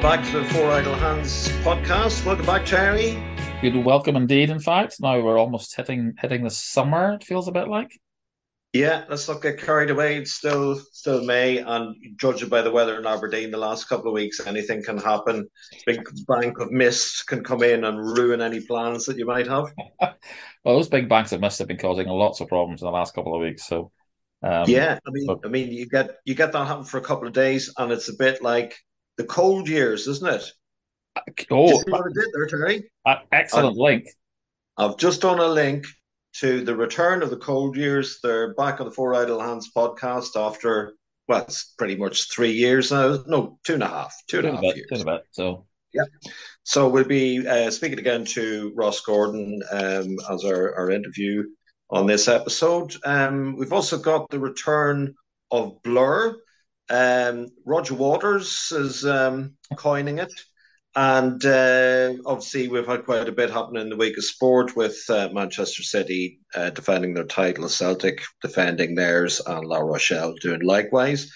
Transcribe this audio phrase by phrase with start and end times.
[0.00, 2.24] welcome back to the Four Idle Hands podcast.
[2.24, 3.20] Welcome back, Terry.
[3.60, 4.48] Good welcome indeed.
[4.48, 7.14] In fact, now we're almost hitting hitting the summer.
[7.14, 7.90] It feels a bit like.
[8.72, 10.18] Yeah, let's not get carried away.
[10.18, 14.14] It's still still May, and judging by the weather in Aberdeen the last couple of
[14.14, 15.48] weeks, anything can happen.
[15.84, 19.72] Big bank of mist can come in and ruin any plans that you might have.
[20.00, 23.16] well, those big banks of mist have been causing lots of problems in the last
[23.16, 23.66] couple of weeks.
[23.66, 23.90] So,
[24.44, 25.40] um, yeah, I mean, but...
[25.44, 28.08] I mean, you get you get that happen for a couple of days, and it's
[28.08, 28.78] a bit like
[29.18, 30.52] the cold years, isn't it?
[31.50, 32.90] Oh, what I did there, Terry?
[33.32, 34.08] excellent I've, link.
[34.78, 35.84] I've just done a link
[36.36, 38.20] to the return of the cold years.
[38.22, 40.94] They're back on the Four Idle Hands podcast after
[41.26, 43.18] well, it's pretty much three years now.
[43.26, 45.04] No, two and a half, two and a half years.
[45.32, 46.04] So yeah.
[46.62, 51.44] So we'll be uh, speaking again to Ross Gordon um, as our, our interview
[51.90, 52.94] on this episode.
[53.04, 55.14] Um, we've also got the return
[55.50, 56.36] of Blur.
[56.90, 60.32] Um, Roger Waters is um, coining it.
[60.96, 64.98] And uh, obviously, we've had quite a bit happening in the week of sport with
[65.08, 71.30] uh, Manchester City uh, defending their title, Celtic defending theirs, and La Rochelle doing likewise.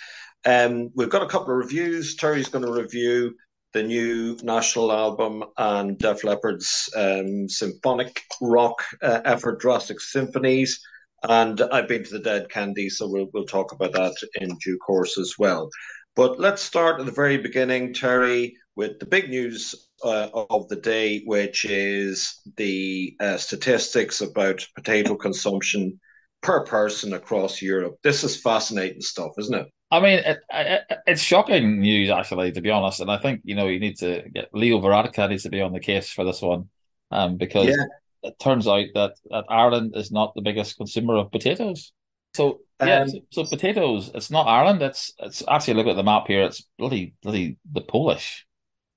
[0.45, 2.17] Um, we've got a couple of reviews.
[2.17, 3.36] Terry's going to review
[3.73, 10.80] the new national album and Def Leppard's um, symphonic rock uh, effort, Drastic Symphonies.
[11.28, 14.78] And I've been to the Dead Kennedys, so we'll we'll talk about that in due
[14.78, 15.69] course as well.
[16.17, 20.77] But let's start at the very beginning, Terry, with the big news uh, of the
[20.77, 25.98] day, which is the uh, statistics about potato consumption
[26.42, 27.97] per person across Europe.
[28.03, 29.69] This is fascinating stuff, isn't it?
[29.92, 33.01] I mean, it, it, it's shocking news, actually, to be honest.
[33.01, 35.73] And I think you know you need to get Leo Varadkar needs to be on
[35.73, 36.69] the case for this one,
[37.12, 37.84] um, because yeah
[38.23, 41.92] it turns out that, that Ireland is not the biggest consumer of potatoes.
[42.34, 44.11] So yeah, um, so, so, potatoes.
[44.14, 44.83] It's not Ireland.
[44.83, 46.42] It's it's actually look at the map here.
[46.42, 48.46] It's bloody bloody the Polish,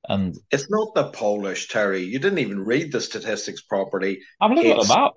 [0.07, 2.03] and it's not the Polish Terry.
[2.03, 4.19] You didn't even read the statistics properly.
[4.39, 5.11] I'm looking it's, at the map.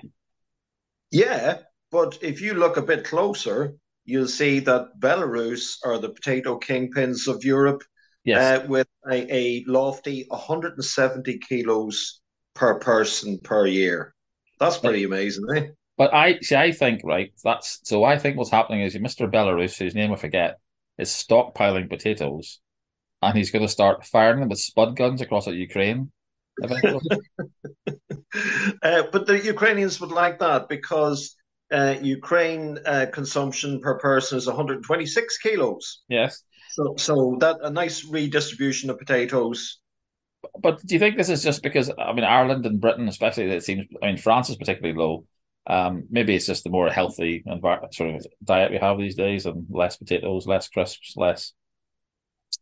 [1.11, 1.59] Yeah,
[1.91, 7.29] but if you look a bit closer, you'll see that Belarus are the potato kingpins
[7.29, 7.83] of Europe.
[8.25, 8.63] Yes.
[8.63, 12.21] Uh, with a, a lofty 170 kilos
[12.59, 14.15] per person per year.
[14.59, 15.67] That's pretty amazing, eh?
[15.97, 16.57] But I see.
[16.57, 17.33] I think right.
[17.45, 18.05] That's so.
[18.05, 19.31] I think what's happening is Mr.
[19.31, 20.59] Belarus, whose name I forget,
[20.99, 22.61] is stockpiling potatoes,
[23.23, 26.11] and he's going to start firing them with spud guns across at Ukraine.
[26.65, 26.99] uh,
[29.13, 31.37] but the Ukrainians would like that because
[31.71, 36.03] uh, Ukraine uh, consumption per person is 126 kilos.
[36.09, 36.43] Yes.
[36.71, 39.79] So, so that a nice redistribution of potatoes
[40.61, 43.65] but do you think this is just because I mean Ireland and Britain, especially, it
[43.65, 43.87] seems.
[44.03, 45.25] I mean France is particularly low.
[45.67, 47.45] Um, maybe it's just the more healthy
[47.93, 51.53] sort of diet we have these days, and less potatoes, less crisps, less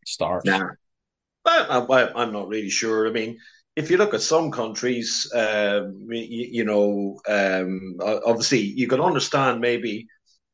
[0.04, 0.44] starch.
[0.44, 0.70] Nah,
[1.44, 3.06] I, am not really sure.
[3.06, 3.38] I mean,
[3.76, 9.60] if you look at some countries, um, you, you, know, um, obviously you can understand
[9.60, 10.08] maybe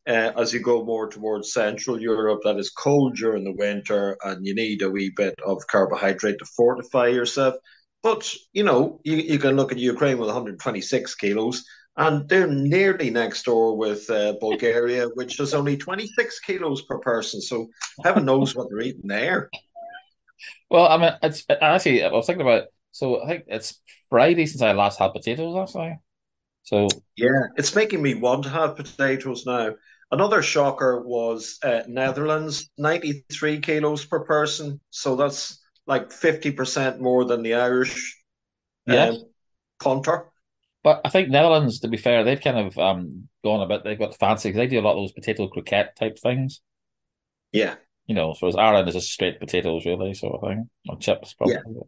[0.06, 4.44] uh, as you go more towards Central Europe, that is cold during the winter, and
[4.46, 7.54] you need a wee bit of carbohydrate to fortify yourself.
[8.02, 11.64] But you know, you, you can look at Ukraine with 126 kilos,
[11.96, 17.40] and they're nearly next door with uh, Bulgaria, which is only 26 kilos per person.
[17.40, 17.68] So
[18.02, 19.50] heaven knows what they're eating there.
[20.68, 22.64] Well, I mean, it's actually I was thinking about.
[22.90, 23.80] So I think it's
[24.10, 25.56] Friday since I last had potatoes.
[25.56, 25.98] Actually,
[26.64, 29.74] so yeah, it's making me want to have potatoes now.
[30.12, 34.78] Another shocker was uh, Netherlands, 93 kilos per person.
[34.90, 38.22] So that's like 50% more than the Irish
[38.86, 39.16] yes.
[39.16, 39.22] Um,
[39.80, 40.26] punter.
[40.84, 43.98] But I think Netherlands, to be fair, they've kind of um, gone a bit, they've
[43.98, 46.60] got fancy because they do a lot of those potato croquette type things.
[47.50, 47.76] Yeah.
[48.06, 51.32] You know, so as Ireland is just straight potatoes, really, sort of thing, or chips,
[51.32, 51.54] probably.
[51.54, 51.82] Yeah.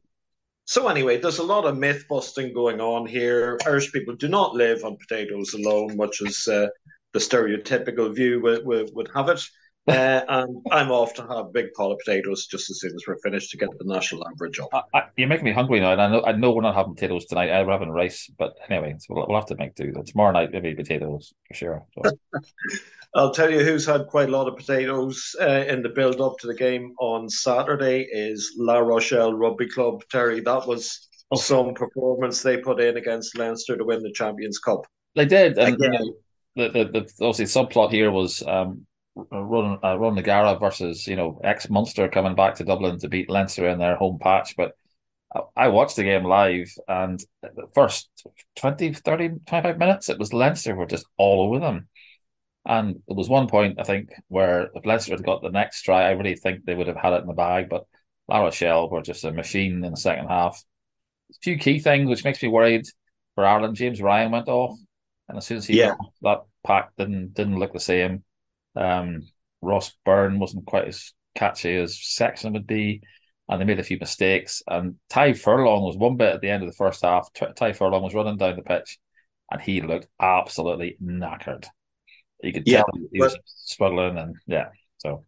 [0.65, 3.59] So anyway, there's a lot of myth busting going on here.
[3.67, 6.69] Irish people do not live on potatoes alone, much as uh,
[7.15, 9.41] the stereotypical view would, would, would have it.
[9.87, 13.05] Uh, and I'm off to have a big pot of potatoes just as soon as
[13.07, 14.71] we're finished to get the national average up.
[14.72, 16.95] I, I, you're making me hungry now, and I know I know we're not having
[16.95, 17.51] potatoes tonight.
[17.51, 19.93] I'm having rice, but anyway, so we'll, we'll have to make do.
[20.07, 21.87] Tomorrow night, maybe potatoes for sure.
[22.03, 22.11] So.
[23.15, 26.39] I'll tell you who's had quite a lot of potatoes uh, in the build up
[26.39, 30.03] to the game on Saturday is La Rochelle Rugby Club.
[30.10, 31.37] Terry, that was oh.
[31.37, 34.87] some performance they put in against Leinster to win the Champions Cup.
[35.15, 35.93] They did, and Again.
[35.93, 36.15] you know,
[36.56, 38.86] the, the, the obviously subplot here was um,
[39.16, 43.30] Ron, uh, Ronan O'Gara versus you know ex Munster coming back to Dublin to beat
[43.30, 44.56] Leinster in their home patch.
[44.56, 44.72] But
[45.34, 48.09] I, I watched the game live, and the first
[48.56, 51.89] 20, 30, 25 minutes, it was Leinster were just all over them.
[52.66, 56.04] And there was one point I think where if Leinster had got the next try,
[56.04, 57.68] I really think they would have had it in the bag.
[57.68, 57.84] But
[58.28, 60.62] La Rochelle were just a machine in the second half.
[61.30, 62.86] A few key things which makes me worried
[63.34, 63.77] for Ireland.
[63.77, 64.78] James Ryan went off,
[65.28, 65.94] and as soon as he yeah.
[66.22, 68.24] That pack didn't didn't look the same.
[68.76, 69.28] Um,
[69.62, 73.03] Ross Byrne wasn't quite as catchy as Sexton would be,
[73.48, 74.62] and they made a few mistakes.
[74.66, 77.32] And Tadhg Furlong was one bit at the end of the first half.
[77.32, 78.98] Tadhg Furlong was running down the pitch,
[79.50, 81.66] and he looked absolutely knackered.
[82.42, 84.68] You could yeah, tell he was struggling, and yeah,
[84.98, 85.24] so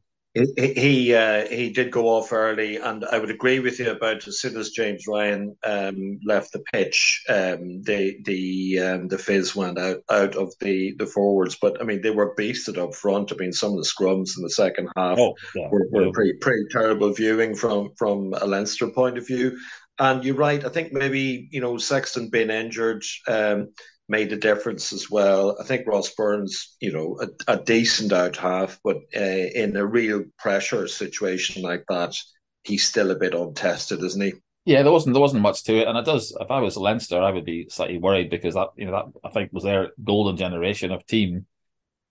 [0.57, 4.27] he he, uh, he did go off early, and I would agree with you about
[4.27, 9.57] as soon as James Ryan um, left the pitch, um, the the um, the fizz
[9.57, 11.57] went out out of the, the forwards.
[11.61, 13.33] But I mean, they were beasted up front.
[13.33, 16.11] I mean, some of the scrums in the second half oh, yeah, were, were yeah.
[16.13, 19.59] pretty pretty terrible viewing from from a Leinster point of view.
[19.99, 20.63] And you're right.
[20.63, 23.03] I think maybe you know Sexton being injured.
[23.27, 23.69] Um,
[24.09, 25.57] made a difference as well.
[25.61, 29.87] I think Ross Byrne's, you know, a, a decent out half, but uh, in a
[29.87, 32.15] real pressure situation like that,
[32.63, 34.35] he's still a bit untested, isn't he?
[34.65, 36.37] Yeah, there wasn't there wasn't much to it, and it does.
[36.41, 39.31] If I was Leinster, I would be slightly worried because that you know that I
[39.31, 41.47] think was their golden generation of team.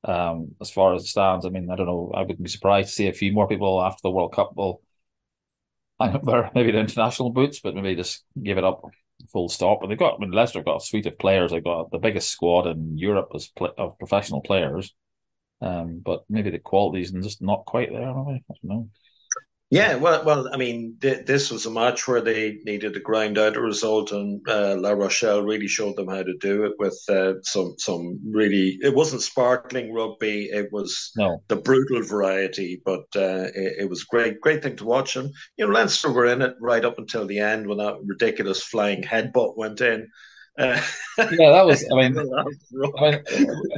[0.06, 2.12] Um, as far as it stands, I mean, I don't know.
[2.16, 4.82] I wouldn't be surprised to see a few more people after the World Cup will.
[6.00, 8.84] I wear maybe the international boots, but maybe just give it up
[9.32, 9.82] full stop.
[9.82, 11.52] And they've got, I mean, Leinster got a suite of players.
[11.52, 14.94] They've got the biggest squad in Europe as of professional players.
[15.62, 18.10] Um, but maybe the quality's just not quite there.
[18.10, 18.90] I don't know.
[19.72, 23.40] Yeah, well, well, I mean, th- this was a match where they needed to grind
[23.40, 26.98] out a result, and uh, La Rochelle really showed them how to do it with
[27.10, 28.78] uh, some some really.
[28.82, 31.42] It wasn't sparkling rugby; it was no.
[31.48, 35.16] the brutal variety, but uh, it, it, was great, great thing to watch.
[35.16, 38.62] And you know, Leinster were in it right up until the end when that ridiculous
[38.62, 40.08] flying headbutt went in.
[40.58, 40.82] Uh,
[41.18, 41.86] yeah, that was.
[41.92, 42.18] I mean,
[42.98, 43.12] I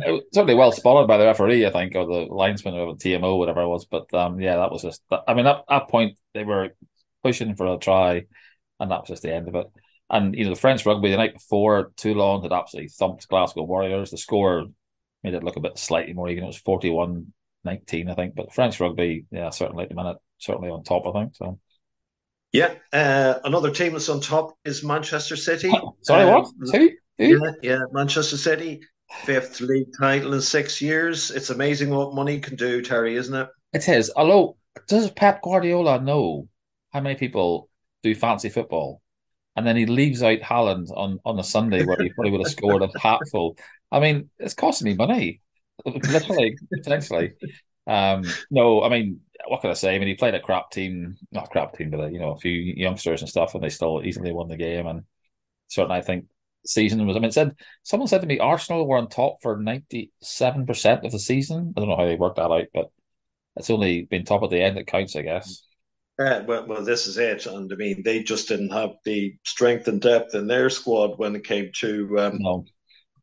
[0.06, 3.38] mean, certainly well spotted by the referee, I think, or the linesman or the TMO,
[3.38, 3.86] whatever it was.
[3.86, 5.02] But um, yeah, that was just.
[5.28, 6.70] I mean, at that point they were
[7.24, 8.26] pushing for a try,
[8.80, 9.68] and that was just the end of it.
[10.10, 14.12] And you know, the French rugby the night before, Toulon had absolutely thumped Glasgow Warriors.
[14.12, 14.66] The score
[15.24, 16.44] made it look a bit slightly more even.
[16.44, 18.36] It was 41-19, I think.
[18.36, 21.08] But French rugby, yeah, certainly at the minute, certainly on top.
[21.08, 21.60] I think so.
[22.58, 25.70] Yeah, uh, another team that's on top is Manchester City.
[25.72, 26.72] Oh, sorry, um, what?
[26.72, 26.90] Who?
[27.20, 28.82] Yeah, yeah, Manchester City,
[29.26, 31.30] fifth league title in six years.
[31.30, 33.48] It's amazing what money can do, Terry, isn't it?
[33.74, 34.12] It is.
[34.16, 34.58] Although,
[34.88, 36.48] does Pep Guardiola know
[36.90, 37.70] how many people
[38.02, 39.04] do fancy football?
[39.56, 42.52] And then he leaves out Haaland on, on a Sunday where he probably would have
[42.52, 43.56] scored a hatful.
[43.92, 45.42] I mean, it's costing me money,
[45.86, 47.34] literally, potentially.
[47.86, 49.96] Um, no, I mean, what can I say?
[49.96, 52.38] I mean, he played a crap team, not a crap team, but you know, a
[52.38, 54.88] few youngsters and stuff, and they still easily won the game.
[54.88, 55.04] And
[55.68, 56.26] certainly, I think
[56.66, 57.16] season was.
[57.16, 61.06] I mean, said someone said to me, Arsenal were on top for ninety seven percent
[61.06, 61.74] of the season.
[61.76, 62.92] I don't know how they worked that out, but
[63.56, 65.64] it's only been top at the end that counts, I guess.
[66.20, 69.88] Uh, well, well, this is it, and I mean, they just didn't have the strength
[69.88, 72.66] and depth in their squad when it came to um, no.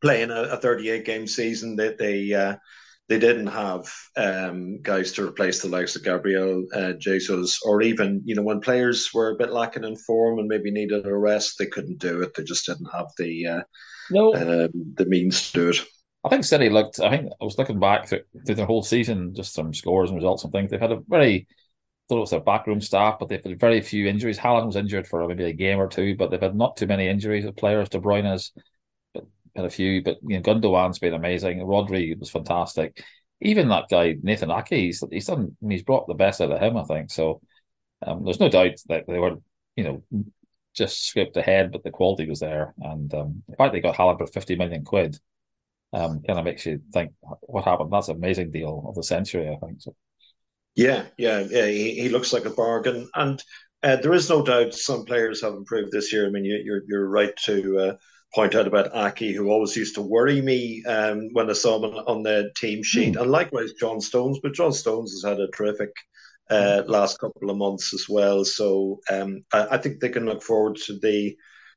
[0.01, 1.75] playing a, a, thirty-eight game season.
[1.75, 2.55] That they, they uh,
[3.07, 8.21] they didn't have um, guys to replace the likes of Gabriel uh, Jesus, or even
[8.25, 11.57] you know when players were a bit lacking in form and maybe needed a rest,
[11.57, 12.33] they couldn't do it.
[12.33, 13.61] They just didn't have the uh,
[14.09, 15.85] no uh, the means to do it.
[16.23, 16.99] I think City looked.
[16.99, 20.17] I think I was looking back through, through the whole season, just some scores and
[20.17, 20.71] results and things.
[20.71, 21.47] They've had a very
[22.05, 24.37] I thought it was their backroom staff, but they've had very few injuries.
[24.37, 27.07] Haaland was injured for maybe a game or two, but they've had not too many
[27.07, 27.89] injuries of players.
[27.89, 28.51] De Bruyne has
[29.55, 31.59] had a few, but you know, Gundogan's been amazing.
[31.59, 33.03] Rodri was fantastic.
[33.41, 35.55] Even that guy Nathan Ake, he's, he's done.
[35.67, 37.11] He's brought the best out of him, I think.
[37.11, 37.41] So
[38.05, 39.35] um, there's no doubt that they were,
[39.75, 40.03] you know,
[40.73, 42.73] just scraped ahead, but the quality was there.
[42.81, 45.17] And um, fact they got for fifty million quid
[45.93, 47.91] um, kind of makes you think what happened.
[47.91, 49.81] That's an amazing deal of the century, I think.
[49.81, 49.95] So.
[50.75, 51.67] Yeah, yeah, yeah.
[51.67, 53.41] He, he looks like a bargain, and
[53.81, 56.27] uh, there is no doubt some players have improved this year.
[56.27, 57.95] I mean, you, are you're, you're right to uh,
[58.35, 61.95] point out about Ake, who always used to worry me um, when I saw him
[61.95, 63.21] on, the team sheet, mm.
[63.21, 64.39] and likewise John Stones.
[64.43, 65.91] But John Stones has had a terrific
[66.49, 66.91] uh, hmm.
[66.91, 68.45] last couple of months as well.
[68.45, 71.35] So um, I, I, think they can look forward to the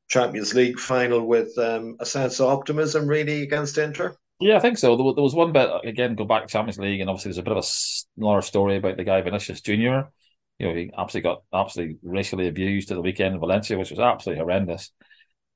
[0.09, 4.15] Champions League final with um, a sense of optimism, really, against Inter.
[4.39, 4.95] Yeah, I think so.
[4.95, 6.15] There, was one bit again.
[6.15, 8.97] Go back to Champions League, and obviously there's a bit of a another story about
[8.97, 10.09] the guy Vinicius Junior.
[10.59, 13.99] You know, he absolutely got absolutely racially abused at the weekend in Valencia, which was
[13.99, 14.91] absolutely horrendous.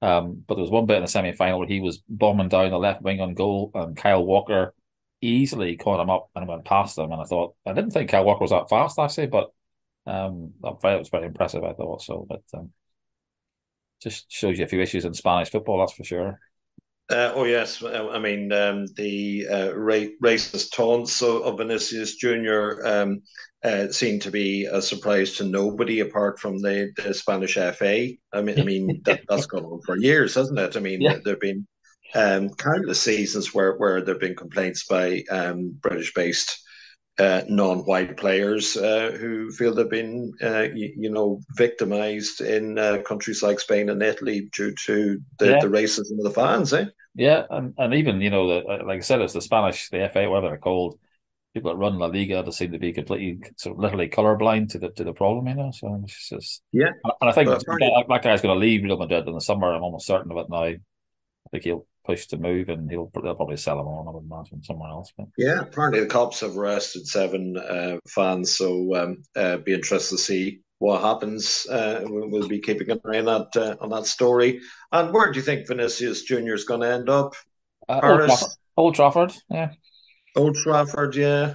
[0.04, 2.72] Um, but there was one bit in the semi final where he was bombing down
[2.72, 4.74] the left wing on goal, and Kyle Walker
[5.22, 7.10] easily caught him up and went past him.
[7.10, 9.52] And I thought, I didn't think Kyle Walker was that fast, actually, but
[10.06, 12.02] um, that was very impressive, I thought.
[12.02, 12.72] So, but um,
[14.02, 16.38] just shows you a few issues in Spanish football, that's for sure.
[17.10, 23.22] Uh, oh yes, I mean um, the uh, ra- racist taunts of Vinicius Junior um,
[23.64, 28.10] uh, seem to be a surprise to nobody apart from the, the Spanish FA.
[28.32, 30.78] I mean, I mean that, has gone on for years, hasn't it?
[30.78, 31.18] I mean, yeah.
[31.24, 31.68] there've been
[32.16, 36.63] um, countless seasons where where there've been complaints by um, British-based
[37.20, 43.00] uh, non-white players uh, who feel they've been, uh, you, you, know, victimized in uh,
[43.06, 45.60] countries like Spain and Italy due to the, yeah.
[45.60, 46.74] the racism of the fans.
[46.74, 46.86] Eh?
[47.16, 50.10] Yeah, and, and even you know, the, uh, like I said, it's the Spanish, the
[50.12, 51.00] FA, whatever they're called.
[51.54, 54.80] People that run La Liga they seem to be completely, sort of literally colorblind to
[54.80, 55.70] the to the problem, you know.
[55.72, 56.90] So it's just yeah.
[57.22, 59.72] And I think that, that guy's going to leave Real Madrid in the summer.
[59.72, 60.64] I'm almost certain of it now.
[60.64, 60.80] I
[61.52, 64.08] think he'll push to move, and he'll they'll probably sell him on.
[64.08, 65.12] I would imagine somewhere else.
[65.18, 70.16] But yeah, apparently the cops have arrested seven uh, fans, so um, uh, be interested
[70.16, 71.66] to see what happens.
[71.70, 74.60] Uh, we'll, be keeping an eye on that uh, on that story.
[74.92, 77.34] And where do you think Vinicius Junior is going to end up?
[77.88, 79.32] Uh, Paris, Old Trafford.
[79.32, 79.70] Old Trafford, yeah.
[80.36, 81.54] Old Trafford, yeah.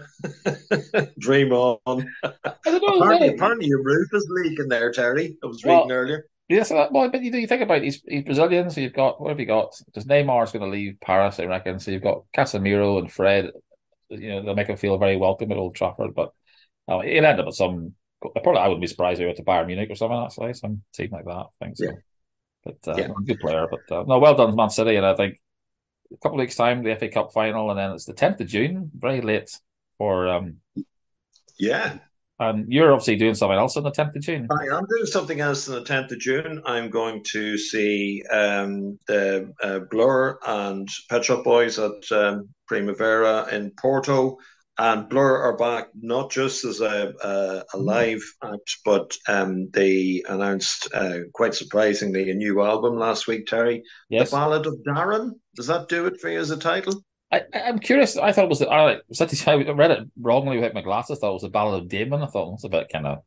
[1.19, 2.09] Dream on.
[2.23, 5.37] apparently, apparently, your roof is leaking there, Terry.
[5.43, 6.27] I was well, reading earlier.
[6.49, 9.41] Yes, well, but you, you think about he's, he's Brazilian, so you've got what have
[9.41, 9.75] you got?
[9.85, 11.79] Because Neymar's going to leave Paris, I reckon.
[11.79, 13.51] So you've got Casemiro and Fred.
[14.09, 16.33] You know they'll make him feel very welcome at Old Trafford, but
[16.89, 17.95] uh, he'll end up at some.
[18.21, 20.19] Probably, I wouldn't be surprised if he went to Bayern Munich or something.
[20.19, 21.47] Actually, some team like that.
[21.61, 21.85] I think so.
[21.85, 21.93] Yeah.
[22.65, 23.09] But uh, yeah.
[23.27, 23.67] good player.
[23.71, 25.39] But uh, no, well done, Man City, and I think
[26.11, 28.47] a couple of weeks time the FA Cup final, and then it's the tenth of
[28.47, 29.51] June, very late
[29.99, 30.29] for.
[30.29, 30.57] um
[31.59, 31.99] Yeah,
[32.41, 34.49] and you're obviously doing something else on the 10th of June.
[34.51, 36.63] I am doing something else on the 10th of June.
[36.65, 43.49] I'm going to see um, the uh, Blur and Pet Shop Boys at um, Primavera
[43.53, 44.39] in Porto.
[44.81, 50.23] And Blur are back not just as a, a, a live act, but um, they
[50.29, 53.83] announced uh, quite surprisingly a new album last week, Terry.
[54.09, 54.31] Yes.
[54.31, 55.33] The Ballad of Darren.
[55.57, 57.03] Does that do it for you as a title?
[57.31, 58.17] I, I'm curious.
[58.17, 58.63] I thought it was.
[58.63, 59.01] I,
[59.51, 61.19] I read it wrongly without my glasses.
[61.19, 62.23] I thought it was a Ballad of Damon.
[62.23, 63.19] I thought it was a bit kind of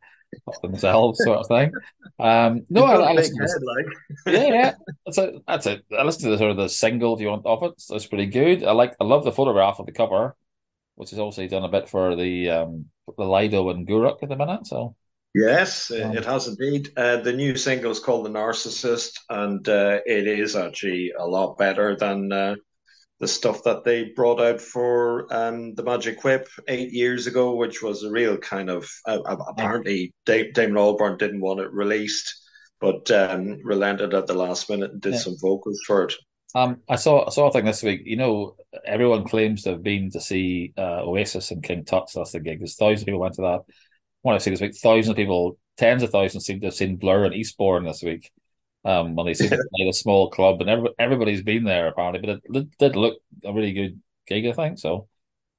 [0.62, 1.72] themselves sort of thing.
[2.20, 4.36] Um, no, I, I listened to like.
[4.36, 4.74] yeah, yeah.
[5.06, 5.36] That's it.
[5.48, 5.86] That's it.
[5.98, 7.16] I listened to the sort of the single.
[7.16, 8.64] If you want of it, so it's pretty good.
[8.64, 8.96] I like.
[9.00, 10.36] I love the photograph of the cover,
[10.96, 12.86] which is also done a bit for the um
[13.18, 14.66] the Lido and Gourock at the minute.
[14.66, 14.96] So
[15.34, 16.90] Yes, um, it has indeed.
[16.98, 21.58] Uh, the new single is called "The Narcissist," and uh, it is actually a lot
[21.58, 22.56] better than uh,
[23.22, 27.84] the stuff that they brought out for um, the Magic Whip eight years ago, which
[27.84, 32.34] was a real kind of uh, apparently Dave, Damon Albarn didn't want it released,
[32.80, 35.20] but um, relented at the last minute and did yeah.
[35.20, 36.14] some vocals for it.
[36.56, 38.02] Um, I saw I saw a thing this week.
[38.06, 42.14] You know, everyone claims to have been to see uh, Oasis and King Tut's.
[42.14, 42.60] That's the gig.
[42.60, 43.60] There's thousands of people went to that.
[44.24, 46.98] When I see this week, thousands of people, tens of thousands seem to have seen
[46.98, 48.32] Blur and Eastbourne this week
[48.86, 52.22] um, when they seem to play a small club, and every, everybody's been there apparently.
[52.22, 54.80] But it did look a really good gig, I think.
[54.80, 55.08] So,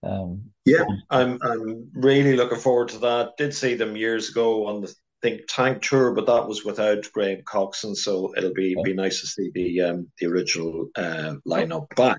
[0.03, 3.37] um, yeah, I'm I'm really looking forward to that.
[3.39, 7.43] Did see them years ago on the think Tank tour, but that was without Graham
[7.45, 12.19] Coxon, so it'll be be nice to see the um, the original uh, lineup back.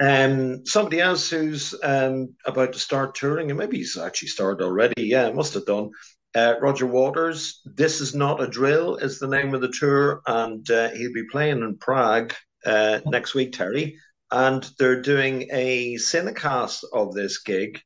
[0.00, 5.04] Um, somebody else who's um, about to start touring, and maybe he's actually started already.
[5.04, 5.90] Yeah, must have done.
[6.34, 10.68] Uh, Roger Waters, This Is Not a Drill is the name of the tour, and
[10.70, 12.32] uh, he'll be playing in Prague
[12.64, 13.96] uh, next week, Terry.
[14.30, 17.80] And they're doing a cinecast of this gig.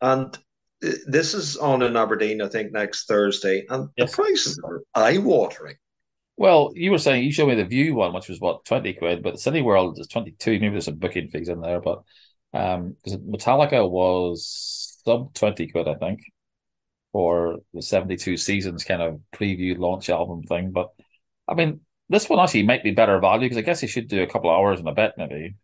[0.00, 0.36] And
[0.84, 3.64] uh, this is on in Aberdeen, I think, next Thursday.
[3.68, 4.10] And yes.
[4.10, 5.76] the prices are eye watering.
[6.36, 9.22] Well, you were saying you showed me the View one, which was what, 20 quid,
[9.22, 10.58] but the Cineworld is 22.
[10.58, 12.02] Maybe there's some booking fees in there, but
[12.52, 16.22] um, Metallica was sub 20 quid, I think
[17.14, 20.72] for the 72 seasons kind of preview launch album thing.
[20.72, 20.88] But
[21.46, 21.78] I mean,
[22.08, 24.50] this one actually might be better value because I guess you should do a couple
[24.50, 25.54] of hours in a bit, maybe.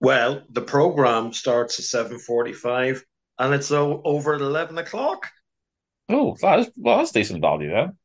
[0.00, 3.00] Well, the program starts at 7.45
[3.38, 5.28] and it's over at 11 o'clock.
[6.08, 7.96] Oh, that is, well, that's decent value then.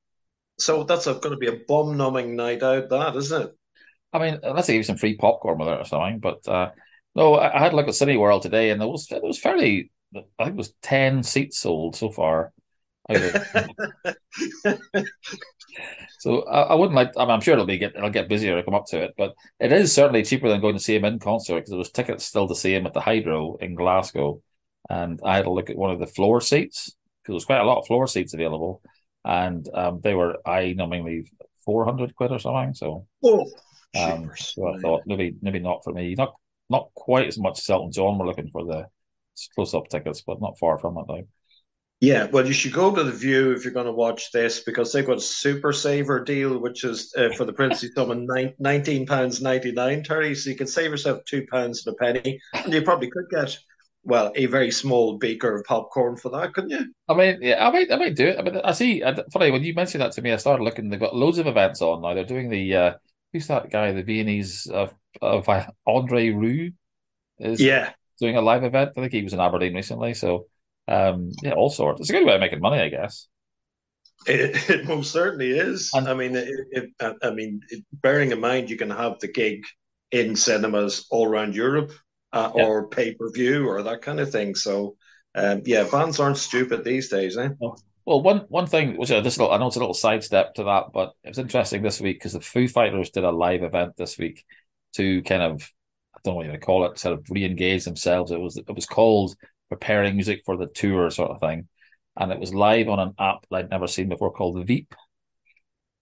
[0.59, 3.57] So that's going to be a bum numbing night out, that isn't it?
[4.13, 6.19] I mean, unless they give you some free popcorn with it or something.
[6.19, 6.69] But uh,
[7.15, 9.89] no, I, I had a look at Cineworld today, and it was it was fairly
[10.15, 12.53] I think it was 10 seats sold so far.
[16.19, 17.11] so I, I, wouldn't like.
[17.17, 17.95] I am sure it'll be get.
[17.95, 20.75] It'll get busier to come up to it, but it is certainly cheaper than going
[20.75, 23.01] to see him in concert because there was tickets still to see him at the
[23.01, 24.41] Hydro in Glasgow,
[24.89, 27.65] and I had to look at one of the floor seats because there's quite a
[27.65, 28.81] lot of floor seats available,
[29.25, 31.27] and um, they were eye-numbingly
[31.65, 32.73] four hundred quid or something.
[32.73, 33.45] So, oh,
[33.99, 36.15] um, so I thought maybe maybe not for me.
[36.15, 36.33] Not
[36.69, 38.17] not quite as much as Elton John.
[38.17, 38.85] We're looking for the
[39.55, 41.27] close up tickets, but not far from it though.
[42.01, 44.91] Yeah, well, you should go to the View if you're going to watch this because
[44.91, 49.05] they've got a super saver deal, which is uh, for the princely sum of nineteen
[49.05, 50.33] pounds ninety nine, Terry.
[50.33, 53.55] So you can save yourself two pounds and a penny, and you probably could get
[54.03, 56.91] well a very small beaker of popcorn for that, couldn't you?
[57.07, 58.39] I mean, yeah, I might, I might do it.
[58.39, 59.03] I mean, I see.
[59.03, 60.89] I, funny when you mentioned that to me, I started looking.
[60.89, 62.15] They've got loads of events on now.
[62.15, 62.93] They're doing the uh,
[63.31, 65.47] who's that guy, the Viennese of of
[65.85, 66.71] Andre Rieu.
[67.37, 67.91] is yeah
[68.21, 68.91] doing a live event.
[68.95, 70.45] I think he was in Aberdeen recently, so
[70.87, 71.99] um, yeah, all sorts.
[71.99, 73.27] It's a good way of making money, I guess.
[74.27, 75.89] It, it most certainly is.
[75.93, 77.59] And, I mean, it, it, I mean,
[77.91, 79.65] bearing in mind you can have the gig
[80.11, 81.91] in cinemas all around Europe
[82.31, 82.63] uh, yeah.
[82.63, 84.55] or pay per view or that kind of thing.
[84.55, 84.95] So,
[85.35, 87.49] um, yeah, fans aren't stupid these days, eh?
[88.05, 90.63] Well, one one thing which uh, this little, I know it's a little sidestep to
[90.65, 93.95] that, but it was interesting this week because the Foo Fighters did a live event
[93.95, 94.43] this week
[94.95, 95.71] to kind of
[96.23, 98.31] don't know what you call it, sort of re-engage themselves.
[98.31, 99.35] It was it was called
[99.69, 101.67] preparing music for the tour sort of thing.
[102.17, 104.93] And it was live on an app that I'd never seen before called Veep.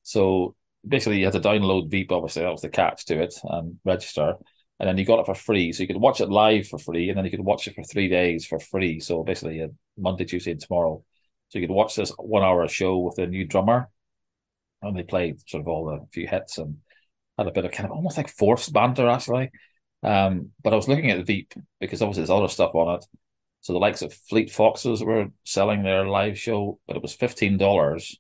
[0.02, 0.56] So
[0.88, 4.36] basically, you had to download Veep, obviously, that was the catch to it, and register.
[4.80, 5.72] And then you got it for free.
[5.72, 7.84] So you could watch it live for free, and then you could watch it for
[7.84, 9.00] three days for free.
[9.00, 11.04] So basically, Monday, Tuesday, and tomorrow.
[11.50, 13.90] So you could watch this one hour show with a new drummer.
[14.82, 16.78] And they played sort of all the few hits and
[17.38, 19.52] had a bit of kind of almost like forced banter, actually.
[20.04, 23.06] Um, but I was looking at the Veep because obviously there's other stuff on it.
[23.62, 27.58] So the likes of Fleet Foxes were selling their live show, but it was fifteen
[27.58, 28.18] dollars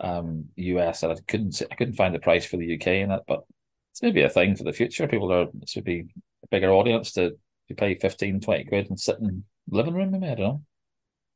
[0.00, 3.22] um, US, and I couldn't I couldn't find the price for the UK in it.
[3.28, 3.44] But
[3.92, 5.06] it's maybe a thing for the future.
[5.06, 6.06] People are this would be
[6.44, 7.36] a bigger audience to
[7.68, 10.10] to pay 15, 20 quid and sit in the living room.
[10.12, 10.62] Maybe I don't know.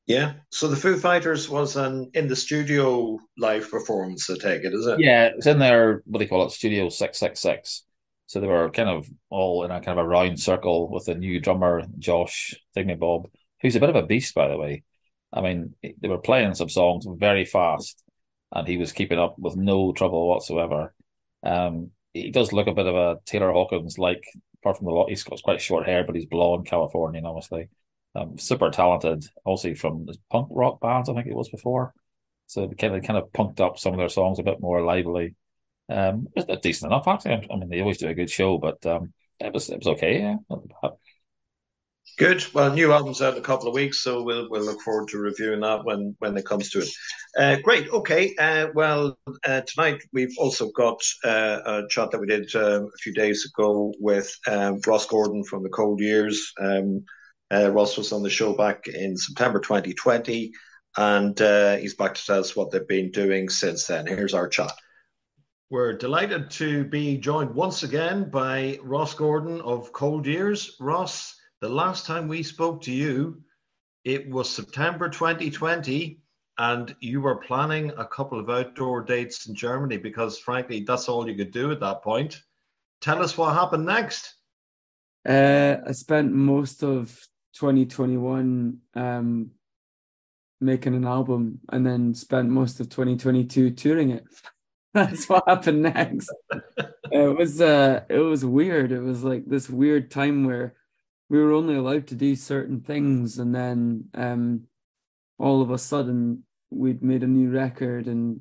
[0.06, 0.34] Yeah.
[0.50, 4.28] So the Foo Fighters was an in the studio live performance.
[4.28, 5.00] I take it, is it?
[5.00, 6.50] Yeah, it's in their what do you call it?
[6.50, 7.84] Studio six six six.
[8.30, 11.16] So they were kind of all in a kind of a round circle with the
[11.16, 13.28] new drummer, Josh Bob,
[13.60, 14.84] who's a bit of a beast, by the way.
[15.32, 18.04] I mean, they were playing some songs very fast,
[18.52, 20.94] and he was keeping up with no trouble whatsoever.
[21.42, 24.22] Um, he does look a bit of a Taylor Hawkins like,
[24.62, 27.68] apart from the lot, he's got quite short hair, but he's blonde, Californian, obviously.
[28.14, 31.94] Um, super talented, also from punk rock bands, I think it was before.
[32.46, 34.82] So they kind of kind of punked up some of their songs a bit more
[34.82, 35.34] lively.
[35.90, 37.48] Um, it was decent enough actually.
[37.50, 40.20] I mean, they always do a good show, but um, it was it was okay.
[40.20, 40.36] Yeah,
[42.18, 42.44] Good.
[42.52, 45.18] Well, new album's out in a couple of weeks, so we'll we'll look forward to
[45.18, 46.88] reviewing that when when it comes to it.
[47.38, 47.88] Uh, great.
[47.88, 48.34] Okay.
[48.38, 52.98] Uh, well, uh, tonight we've also got uh, a chat that we did uh, a
[53.00, 56.52] few days ago with um, Ross Gordon from the Cold Years.
[56.60, 57.04] Um,
[57.50, 60.52] uh, Ross was on the show back in September 2020,
[60.98, 61.38] and
[61.80, 64.06] he's back to tell us what they've been doing since then.
[64.06, 64.72] Here's our chat.
[65.70, 70.74] We're delighted to be joined once again by Ross Gordon of Cold Years.
[70.80, 73.40] Ross, the last time we spoke to you,
[74.02, 76.18] it was September 2020,
[76.58, 81.28] and you were planning a couple of outdoor dates in Germany because, frankly, that's all
[81.28, 82.42] you could do at that point.
[83.00, 84.34] Tell us what happened next.
[85.24, 87.16] Uh, I spent most of
[87.54, 89.50] 2021 um,
[90.60, 94.24] making an album and then spent most of 2022 touring it.
[94.94, 96.32] That's what happened next.
[97.12, 98.90] it was uh it was weird.
[98.90, 100.74] It was like this weird time where
[101.28, 104.62] we were only allowed to do certain things and then um
[105.38, 108.40] all of a sudden we'd made a new record and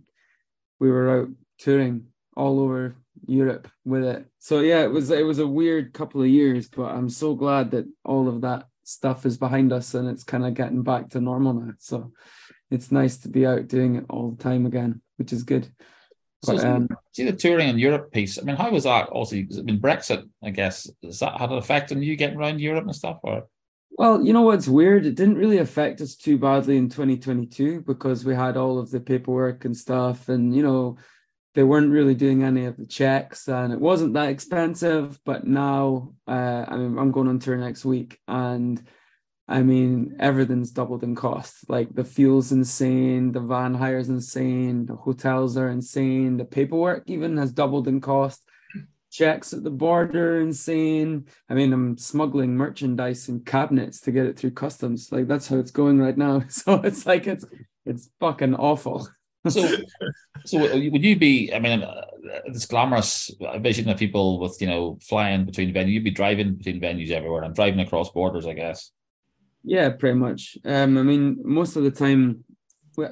[0.79, 2.95] we were out touring all over
[3.27, 4.25] Europe with it.
[4.39, 7.71] So yeah, it was it was a weird couple of years, but I'm so glad
[7.71, 11.21] that all of that stuff is behind us and it's kind of getting back to
[11.21, 11.73] normal now.
[11.77, 12.11] So
[12.71, 15.67] it's nice to be out doing it all the time again, which is good.
[16.43, 18.39] So but, um, see the touring in Europe piece.
[18.39, 19.09] I mean, how was that?
[19.09, 20.27] Also, I mean, Brexit.
[20.43, 23.19] I guess has that had an effect on you getting around Europe and stuff?
[23.23, 23.47] Or
[23.91, 25.05] well, you know what's weird?
[25.05, 29.01] It didn't really affect us too badly in 2022 because we had all of the
[29.01, 30.97] paperwork and stuff, and you know,
[31.55, 35.19] they weren't really doing any of the checks, and it wasn't that expensive.
[35.25, 38.81] But now, uh, I mean, I'm going on tour next week, and
[39.49, 41.67] I mean, everything's doubled in cost.
[41.67, 47.35] Like the fuel's insane, the van hire's insane, the hotels are insane, the paperwork even
[47.37, 48.43] has doubled in cost.
[49.11, 51.25] Checks at the border insane.
[51.49, 55.11] I mean, I'm smuggling merchandise in cabinets to get it through customs.
[55.11, 56.43] Like that's how it's going right now.
[56.49, 57.43] So it's like it's
[57.87, 59.09] it's fucking awful.
[59.47, 59.67] so,
[60.45, 61.51] so would you be?
[61.51, 62.05] I mean, uh,
[62.53, 63.31] this glamorous
[63.61, 65.93] vision of people with you know flying between venues.
[65.93, 68.91] You'd be driving between venues everywhere and driving across borders, I guess.
[69.63, 70.57] Yeah, pretty much.
[70.65, 72.43] Um, I mean, most of the time,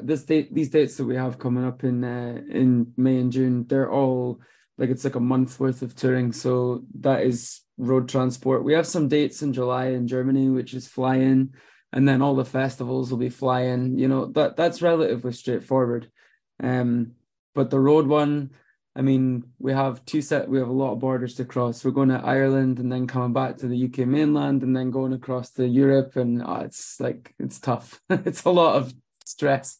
[0.01, 3.65] this date, these dates that we have coming up in uh, in May and June,
[3.67, 4.39] they're all
[4.77, 6.31] like it's like a month worth of touring.
[6.33, 8.63] So that is road transport.
[8.63, 11.53] We have some dates in July in Germany, which is flying.
[11.93, 13.97] and then all the festivals will be flying.
[13.97, 16.11] You know that that's relatively straightforward.
[16.61, 17.13] Um,
[17.55, 18.51] but the road one,
[18.97, 20.49] I mean, we have two set.
[20.49, 21.85] We have a lot of borders to cross.
[21.85, 25.13] We're going to Ireland and then coming back to the UK mainland and then going
[25.13, 28.01] across to Europe, and oh, it's like it's tough.
[28.09, 28.91] it's a lot of
[29.23, 29.77] stress.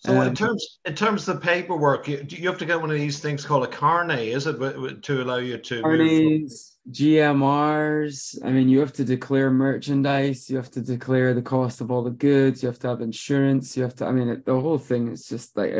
[0.00, 2.90] So um, in terms in terms of the paperwork, you, you have to get one
[2.90, 8.38] of these things called a carnet, is it, to allow you to carnets, GMRs.
[8.44, 10.50] I mean, you have to declare merchandise.
[10.50, 12.62] You have to declare the cost of all the goods.
[12.62, 13.78] You have to have insurance.
[13.78, 14.06] You have to.
[14.06, 15.72] I mean, it, the whole thing is just like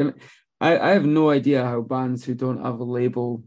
[0.60, 3.44] I, I have no idea how bands who don't have a label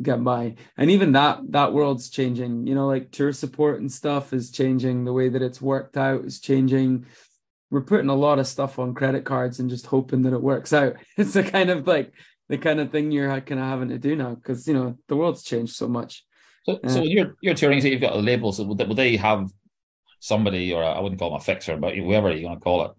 [0.00, 4.32] get by and even that that world's changing you know like tour support and stuff
[4.32, 7.04] is changing the way that it's worked out is changing
[7.70, 10.72] we're putting a lot of stuff on credit cards and just hoping that it works
[10.72, 10.96] out.
[11.16, 12.12] It's the kind of like
[12.48, 15.16] the kind of thing you're kind of having to do now because you know the
[15.16, 16.24] world's changed so much.
[16.64, 17.80] So, uh, so you're you're touring.
[17.80, 18.52] So you've got a label.
[18.52, 19.50] So will they, will they have
[20.20, 22.92] somebody, or I wouldn't call them a fixer, but whoever you're going to call it,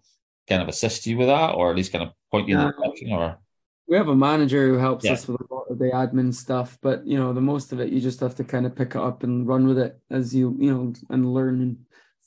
[0.48, 2.72] kind of assist you with that, or at least kind of point you in the
[2.72, 3.39] direction, or
[3.89, 5.13] we have a manager who helps yeah.
[5.13, 7.89] us with a lot of the admin stuff but you know the most of it
[7.89, 10.56] you just have to kind of pick it up and run with it as you
[10.60, 11.78] you know and learn and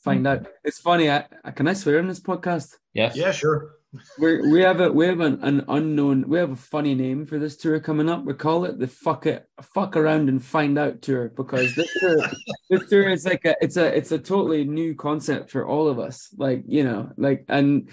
[0.03, 0.39] find out.
[0.39, 0.51] Mm-hmm.
[0.65, 1.09] It's funny.
[1.09, 2.75] I, can I swear in this podcast?
[2.93, 3.15] Yes.
[3.15, 3.75] Yeah, sure.
[4.17, 6.27] We we have a we have an, an unknown.
[6.27, 8.25] We have a funny name for this tour coming up.
[8.25, 12.17] We call it the fuck it fuck around and find out tour because this tour
[12.71, 15.99] this tour is like a it's a it's a totally new concept for all of
[15.99, 16.33] us.
[16.35, 17.87] Like you know like and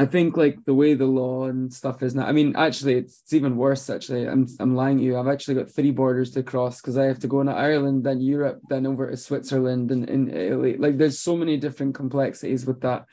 [0.00, 2.24] I think like the way the law and stuff is now.
[2.24, 3.90] I mean, actually, it's, it's even worse.
[3.90, 5.18] Actually, I'm I'm lying to you.
[5.18, 8.22] I've actually got three borders to cross because I have to go into Ireland, then
[8.22, 10.78] Europe, then over to Switzerland and in Italy.
[10.78, 13.04] Like, there's so many different complexities with that,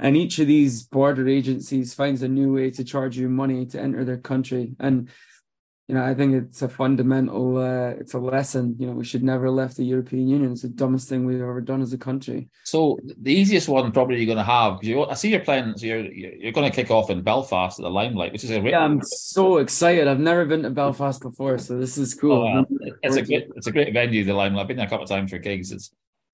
[0.00, 3.80] and each of these border agencies finds a new way to charge you money to
[3.80, 4.74] enter their country.
[4.80, 5.10] And
[5.86, 8.74] you know, I think it's a fundamental, uh, it's a lesson.
[8.78, 10.52] You know, we should never have left the European Union.
[10.52, 12.48] It's the dumbest thing we've ever done as a country.
[12.64, 15.76] So the easiest one probably you're going to have you, I see you're playing.
[15.76, 18.60] So you're you're going to kick off in Belfast at the Limelight, which is a
[18.60, 18.70] great.
[18.70, 20.08] Yeah, I'm so excited.
[20.08, 22.66] I've never been to Belfast before, so this is cool.
[22.70, 24.24] Oh, it's a great, it's a great venue.
[24.24, 24.62] The Limelight.
[24.62, 25.70] I've been there a couple of times for gigs.
[25.70, 25.90] It's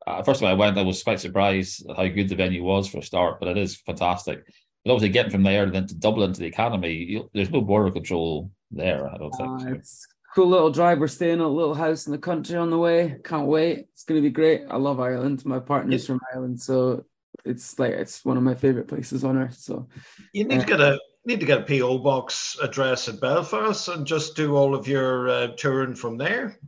[0.07, 2.89] uh, first time I went, I was quite surprised at how good the venue was
[2.89, 4.45] for a start, but it is fantastic.
[4.85, 7.61] But obviously, getting from there and then to Dublin to the Academy, you, there's no
[7.61, 9.09] border control there.
[9.09, 9.63] I don't think.
[9.63, 9.75] Uh.
[9.75, 10.99] It's cool little drive.
[10.99, 13.17] We're staying at a little house in the country on the way.
[13.25, 13.87] Can't wait.
[13.93, 14.63] It's going to be great.
[14.71, 15.45] I love Ireland.
[15.45, 17.05] My partner's from Ireland, so
[17.45, 19.59] it's like it's one of my favorite places on earth.
[19.59, 19.89] So
[20.33, 23.89] you need uh, to get a need to get a PO box address at Belfast
[23.89, 26.59] and just do all of your uh, touring from there.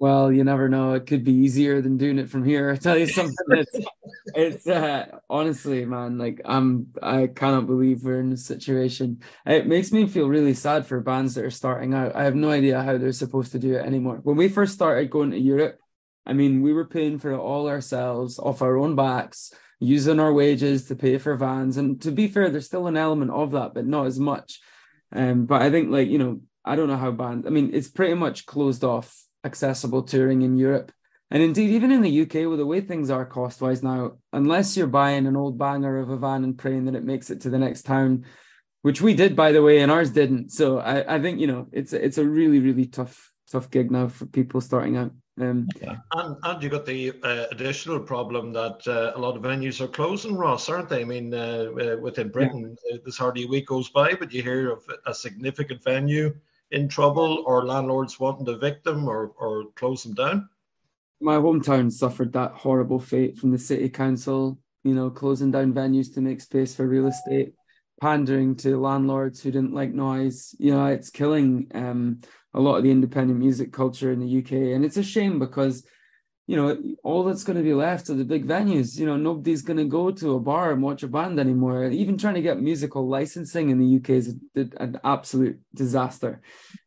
[0.00, 0.94] Well, you never know.
[0.94, 2.70] It could be easier than doing it from here.
[2.70, 3.36] I tell you something.
[3.48, 3.86] it's,
[4.34, 6.16] it's uh, honestly, man.
[6.16, 9.20] Like I'm, I cannot believe we're in this situation.
[9.44, 12.16] It makes me feel really sad for bands that are starting out.
[12.16, 14.20] I have no idea how they're supposed to do it anymore.
[14.22, 15.78] When we first started going to Europe,
[16.24, 20.32] I mean, we were paying for it all ourselves off our own backs, using our
[20.32, 21.76] wages to pay for vans.
[21.76, 24.60] And to be fair, there's still an element of that, but not as much.
[25.12, 27.46] Um, but I think, like you know, I don't know how bands.
[27.46, 30.92] I mean, it's pretty much closed off accessible touring in Europe.
[31.30, 34.76] And indeed, even in the UK, with the way things are cost wise now, unless
[34.76, 37.50] you're buying an old banger of a van and praying that it makes it to
[37.50, 38.24] the next town,
[38.82, 40.50] which we did, by the way, and ours didn't.
[40.50, 44.08] So I, I think, you know, it's, it's a really, really tough, tough gig now
[44.08, 45.12] for people starting out.
[45.40, 45.96] Um, okay.
[46.14, 49.88] and, and you got the uh, additional problem that uh, a lot of venues are
[49.88, 51.00] closing, Ross, aren't they?
[51.00, 52.96] I mean, uh, uh within Britain, yeah.
[52.96, 56.34] Uh, there's hardly a week goes by, but you hear of a significant venue
[56.70, 60.48] in trouble or landlords wanting to evict them or, or close them down?
[61.20, 66.14] My hometown suffered that horrible fate from the city council, you know, closing down venues
[66.14, 67.52] to make space for real estate,
[68.00, 70.54] pandering to landlords who didn't like noise.
[70.58, 72.20] You know, it's killing um,
[72.54, 74.74] a lot of the independent music culture in the UK.
[74.74, 75.84] And it's a shame because
[76.50, 78.98] you know, all that's going to be left are the big venues.
[78.98, 81.84] You know, nobody's going to go to a bar and watch a band anymore.
[81.84, 86.40] Even trying to get musical licensing in the UK is an absolute disaster.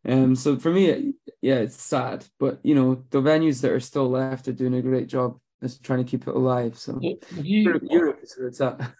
[0.05, 2.25] Um, so for me, yeah, it's sad.
[2.41, 5.81] But you know, the venues that are still left are doing a great job just
[5.81, 6.77] trying to keep it alive.
[6.77, 8.81] So you, Europe, Europe is where it's at.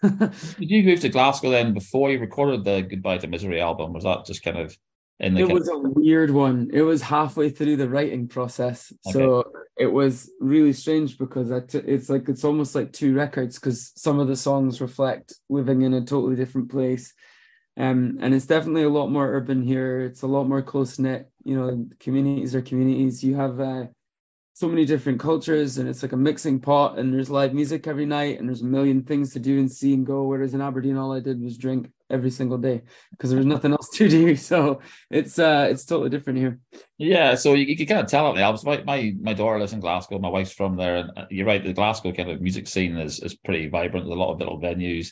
[0.58, 3.92] did you move to Glasgow then before you recorded the Goodbye to Misery album?
[3.92, 4.74] Was that just kind of
[5.20, 6.70] the it was a weird one.
[6.72, 8.92] It was halfway through the writing process.
[9.06, 9.12] Okay.
[9.12, 9.44] So
[9.76, 14.18] it was really strange because t- it's like it's almost like two records because some
[14.18, 17.12] of the songs reflect living in a totally different place.
[17.76, 20.00] Um, and it's definitely a lot more urban here.
[20.00, 21.30] It's a lot more close knit.
[21.44, 23.22] You know, communities are communities.
[23.22, 23.86] You have uh,
[24.54, 28.06] so many different cultures and it's like a mixing pot and there's live music every
[28.06, 30.96] night and there's a million things to do and see and go whereas in aberdeen
[30.96, 34.36] all i did was drink every single day because there was nothing else to do
[34.50, 36.60] so it's uh it's totally different here.
[36.98, 39.58] Yeah so you, you can kind of tell it the albums my, my my daughter
[39.58, 42.40] lives in glasgow my wife's from there and uh, you're right the glasgow kind of
[42.40, 45.08] music scene is is pretty vibrant there's a lot of little venues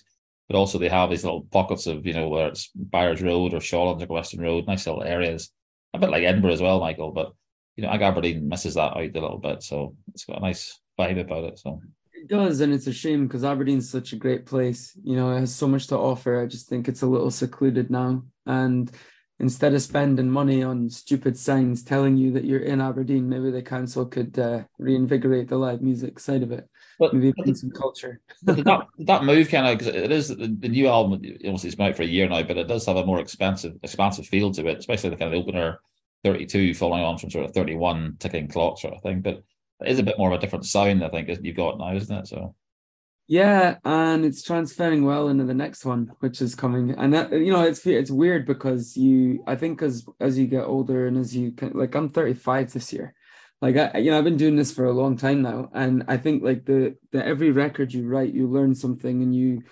[0.49, 3.59] but also they have these little pockets of you know where it's Byres Road or
[3.59, 5.51] Shawlands or Weston Road nice little areas
[5.95, 7.33] a bit like Edinburgh as well michael but
[7.77, 10.79] you know, Ag Aberdeen misses that out a little bit, so it's got a nice
[10.99, 11.59] vibe about it.
[11.59, 11.81] So
[12.13, 14.97] it does, and it's a shame because Aberdeen's such a great place.
[15.03, 16.41] You know, it has so much to offer.
[16.41, 18.91] I just think it's a little secluded now, and
[19.41, 23.61] instead of spending money on stupid signs telling you that you're in Aberdeen, maybe the
[23.61, 26.69] council could uh, reinvigorate the live music side of it.
[26.99, 28.21] But, maybe bring some culture.
[28.43, 31.15] that that move kind of because it is the, the, new album.
[31.15, 33.75] Obviously, it's been out for a year now, but it does have a more expensive,
[33.83, 35.81] expansive feel to it, especially the kind of opener
[36.25, 39.21] 32 following on from sort of 31 ticking clock sort of thing.
[39.21, 39.43] But
[39.81, 42.17] it is a bit more of a different sound, I think, you've got now, isn't
[42.17, 42.27] it?
[42.29, 42.55] So
[43.29, 46.91] yeah, and it's transferring well into the next one, which is coming.
[46.91, 50.65] And that, you know, it's it's weird because you, I think, as as you get
[50.65, 53.15] older and as you can, like, I'm 35 this year.
[53.61, 56.17] Like I, you know, I've been doing this for a long time now, and I
[56.17, 59.63] think like the the every record you write, you learn something, and you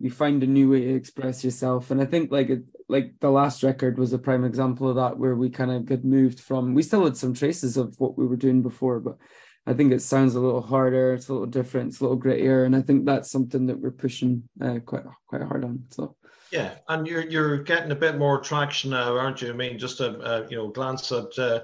[0.00, 1.90] you find a new way to express yourself.
[1.90, 5.18] And I think like it, like the last record was a prime example of that,
[5.18, 6.74] where we kind of got moved from.
[6.74, 9.18] We still had some traces of what we were doing before, but
[9.66, 11.12] I think it sounds a little harder.
[11.12, 11.90] It's a little different.
[11.90, 15.42] It's a little grittier, and I think that's something that we're pushing uh, quite quite
[15.42, 15.84] hard on.
[15.90, 16.16] So.
[16.50, 19.50] Yeah, and you're you're getting a bit more traction now, aren't you?
[19.50, 21.60] I mean, just a, a you know glance at uh,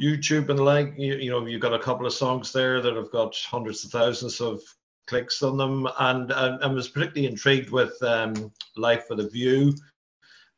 [0.00, 3.10] YouTube and like you, you know you've got a couple of songs there that have
[3.10, 4.60] got hundreds of thousands of
[5.06, 9.74] clicks on them, and I was particularly intrigued with um, "Life with a View,"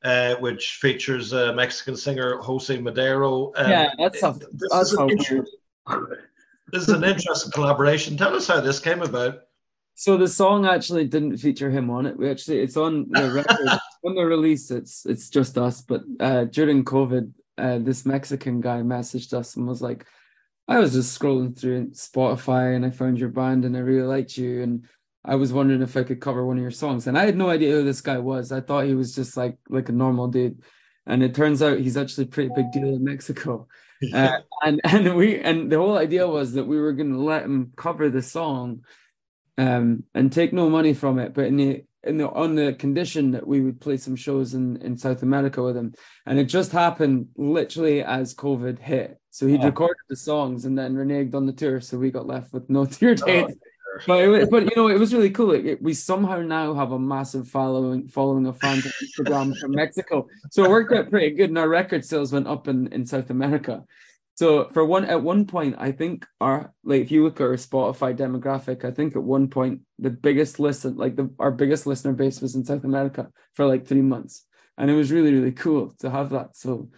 [0.05, 3.53] uh, which features a Mexican singer Jose Madero.
[3.57, 5.47] Um, yeah, that's a, this, that's is inter-
[6.73, 8.17] this is an interesting collaboration.
[8.17, 9.41] Tell us how this came about.
[9.95, 12.17] So the song actually didn't feature him on it.
[12.17, 14.71] We actually it's on the record on the release.
[14.71, 15.83] It's it's just us.
[15.83, 20.07] But uh, during COVID, uh, this Mexican guy messaged us and was like,
[20.69, 24.37] I was just scrolling through Spotify and I found your band and I really liked
[24.37, 24.87] you and
[25.25, 27.51] I was wondering if I could cover one of your songs and I had no
[27.51, 28.53] idea who this guy was.
[28.53, 30.63] I thought he was just like like a normal dude,
[31.07, 33.67] and it turns out he's actually a pretty big deal in Mexico.
[34.15, 37.43] Uh, and and we and the whole idea was that we were going to let
[37.43, 38.83] him cover the song,
[39.59, 43.33] um, and take no money from it, but in the in the on the condition
[43.33, 45.93] that we would play some shows in in South America with him,
[46.27, 49.19] and it just happened literally as COVID hit.
[49.39, 49.67] So he'd oh.
[49.67, 52.85] recorded the songs and then reneged on the tour, so we got left with no
[52.87, 53.55] tour oh, dates.
[53.55, 55.53] Oh, but it, but you know it was really cool.
[55.53, 59.71] It, it, we somehow now have a massive following following of fans on Instagram from
[59.77, 61.51] Mexico, so it worked out pretty good.
[61.51, 63.85] And our record sales went up in in South America.
[64.35, 67.53] So for one, at one point, I think our like if you look at our
[67.53, 72.13] Spotify demographic, I think at one point the biggest listen, like the our biggest listener
[72.13, 74.45] base was in South America for like three months,
[74.77, 76.57] and it was really really cool to have that.
[76.57, 76.91] So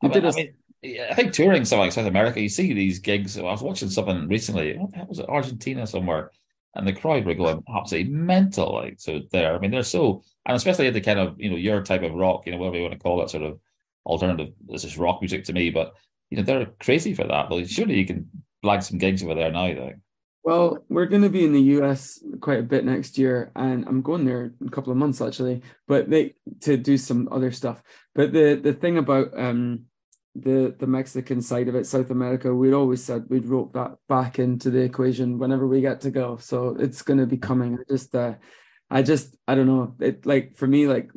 [0.00, 3.36] I mean, I, mean, I think touring somewhere like South America, you see these gigs.
[3.36, 4.76] I was watching something recently.
[4.76, 5.28] What the hell was it?
[5.28, 6.30] Argentina somewhere,
[6.74, 8.74] and the crowd were going absolutely mental.
[8.74, 9.56] Like so, there.
[9.56, 12.14] I mean, they're so, and especially at the kind of you know your type of
[12.14, 13.58] rock, you know, whatever you want to call it, sort of
[14.06, 14.54] alternative.
[14.68, 15.94] This is rock music to me, but
[16.30, 17.48] you know they're crazy for that.
[17.48, 18.30] But surely you can
[18.64, 19.94] blag some gigs over there now, though.
[20.44, 24.00] Well, we're going to be in the US quite a bit next year, and I'm
[24.00, 25.62] going there in a couple of months actually.
[25.88, 27.82] But they to do some other stuff.
[28.14, 29.86] But the the thing about um
[30.42, 34.38] the the Mexican side of it, South America, we'd always said we'd rope that back
[34.38, 36.36] into the equation whenever we get to go.
[36.36, 37.78] So it's going to be coming.
[37.78, 38.34] I just uh,
[38.90, 39.94] I just I don't know.
[40.00, 41.10] It like for me like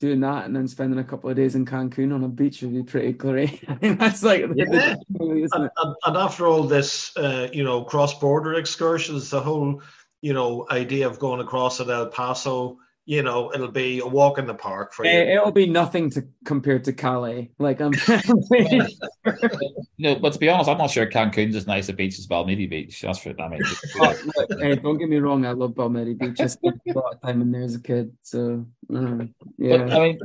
[0.00, 2.74] doing that and then spending a couple of days in Cancun on a beach would
[2.74, 3.64] be pretty great.
[3.68, 4.96] I mean, that's like, yeah.
[5.20, 5.70] and, and,
[6.04, 9.80] and, after all this, uh, you know, cross border excursions, the whole,
[10.20, 14.38] you know, idea of going across at El Paso, you know, it'll be a walk
[14.38, 15.10] in the park for you.
[15.10, 17.50] It'll be nothing to compare to Calais.
[17.58, 17.92] Like I'm.
[19.98, 22.68] no, but to be honest, I'm not sure Cancun's as nice a beach as Balmedie
[22.68, 23.02] Beach.
[23.02, 23.60] That's for I mean.
[23.96, 25.44] oh, look, hey, don't get me wrong.
[25.44, 26.40] I love Balmedie Beach.
[26.40, 28.10] I spent a lot of time in there as a kid.
[28.22, 28.64] So
[28.94, 29.24] uh,
[29.58, 29.76] yeah.
[29.76, 30.18] But, I mean,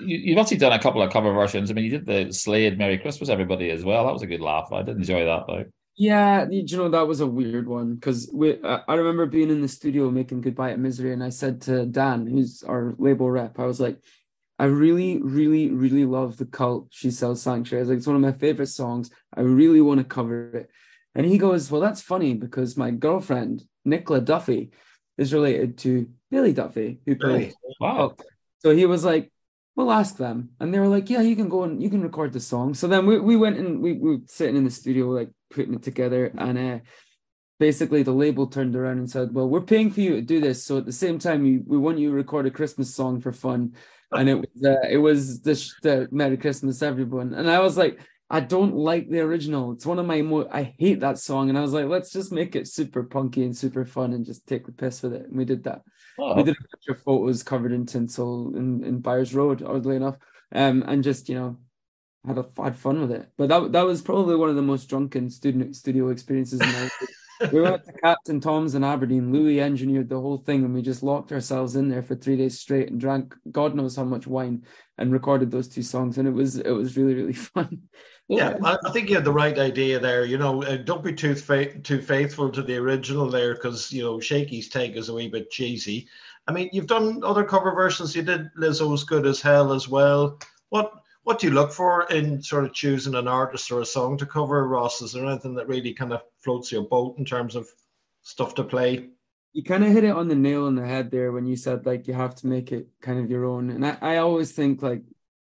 [0.00, 1.70] you, have actually done a couple of cover versions.
[1.70, 4.06] I mean, you did the Slade "Merry Christmas, Everybody" as well.
[4.06, 4.72] That was a good laugh.
[4.72, 5.64] I did enjoy that though.
[6.00, 8.62] Yeah, you know that was a weird one because we.
[8.62, 11.86] Uh, I remember being in the studio making "Goodbye to Misery," and I said to
[11.86, 13.98] Dan, who's our label rep, I was like,
[14.60, 17.80] "I really, really, really love the cult she sells sanctuary.
[17.80, 19.10] I was like, it's one of my favorite songs.
[19.36, 20.70] I really want to cover it."
[21.16, 24.70] And he goes, "Well, that's funny because my girlfriend Nicola Duffy
[25.16, 28.14] is related to Billy Duffy, who plays." Wow.
[28.60, 29.32] So he was like,
[29.78, 30.50] we'll ask them.
[30.58, 32.74] And they were like, yeah, you can go and you can record the song.
[32.74, 35.72] So then we, we went and we, we were sitting in the studio, like putting
[35.72, 36.32] it together.
[36.36, 36.78] And uh,
[37.60, 40.64] basically the label turned around and said, well, we're paying for you to do this.
[40.64, 43.74] So at the same time, we, want you to record a Christmas song for fun.
[44.10, 47.32] And it was, uh, it was the, the Merry Christmas, everyone.
[47.32, 49.72] And I was like, I don't like the original.
[49.72, 51.48] It's one of my more, I hate that song.
[51.48, 54.46] And I was like, let's just make it super punky and super fun and just
[54.46, 55.26] take the piss with it.
[55.26, 55.82] And we did that.
[56.18, 56.34] Oh.
[56.34, 60.16] We did a bunch of photos covered in tinsel in, in Byres Road, oddly enough.
[60.54, 61.56] Um, and just, you know,
[62.26, 63.30] had a, had fun with it.
[63.38, 66.82] But that that was probably one of the most drunken student studio experiences in my
[66.82, 66.92] life
[67.52, 69.32] we went to Captain Tom's in Aberdeen.
[69.32, 72.58] Louis engineered the whole thing, and we just locked ourselves in there for three days
[72.58, 74.64] straight and drank God knows how much wine
[74.96, 76.18] and recorded those two songs.
[76.18, 77.82] And it was it was really really fun.
[78.28, 80.26] Yeah, I think you had the right idea there.
[80.26, 84.02] You know, uh, don't be too fa- too faithful to the original there, because you
[84.02, 86.08] know Shaky's take is a wee bit cheesy.
[86.46, 88.14] I mean, you've done other cover versions.
[88.14, 90.38] You did Lizzo's "Good as Hell" as well.
[90.68, 94.18] What what do you look for in sort of choosing an artist or a song
[94.18, 95.00] to cover, Ross?
[95.00, 97.68] Is there anything that really kind of floats your boat in terms of
[98.22, 99.08] stuff to play?
[99.52, 101.86] You kind of hit it on the nail on the head there when you said
[101.86, 103.70] like you have to make it kind of your own.
[103.70, 105.02] And I, I always think like,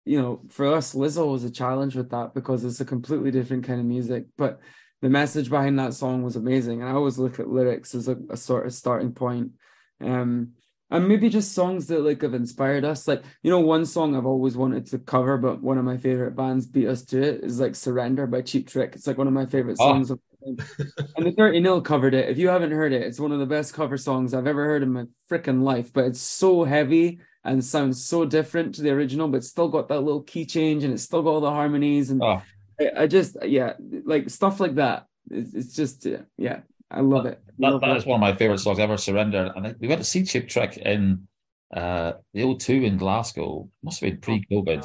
[0.05, 3.65] you know, for us, Lizzo was a challenge with that because it's a completely different
[3.65, 4.27] kind of music.
[4.37, 4.61] But
[5.01, 6.81] the message behind that song was amazing.
[6.81, 9.53] And I always look at lyrics as a, a sort of starting point.
[10.01, 10.53] Um,
[10.91, 13.09] and maybe just songs that like have inspired us.
[13.09, 16.37] Like you know, one song I've always wanted to cover, but one of my favorite
[16.37, 18.95] bands beat us to it is like "Surrender" by Cheap Trick.
[18.95, 19.89] It's like one of my favorite oh.
[19.89, 20.11] songs.
[20.11, 20.19] Oh.
[20.45, 22.29] and the Dirty Nil covered it.
[22.29, 24.83] If you haven't heard it, it's one of the best cover songs I've ever heard
[24.83, 25.93] in my freaking life.
[25.93, 30.01] But it's so heavy and sounds so different to the original, but still got that
[30.01, 32.11] little key change and it's still got all the harmonies.
[32.11, 32.43] And oh.
[32.81, 33.75] I, I, just, yeah,
[34.05, 35.07] like stuff like that.
[35.31, 37.41] It's, it's just, yeah, I love it.
[37.59, 38.97] That, love that is one of my favorite songs ever.
[38.97, 41.27] Surrender, and we went to see Cheap Trick in
[41.75, 43.69] uh, the O2 in Glasgow.
[43.83, 44.85] Must have been pre-COVID.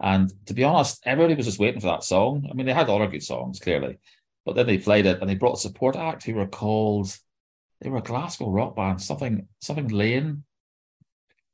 [0.00, 2.46] And to be honest, everybody was just waiting for that song.
[2.50, 3.98] I mean, they had other good songs clearly,
[4.44, 7.16] but then they played it and they brought a support act who were called.
[7.80, 10.44] They were a Glasgow rock band, something something Lane.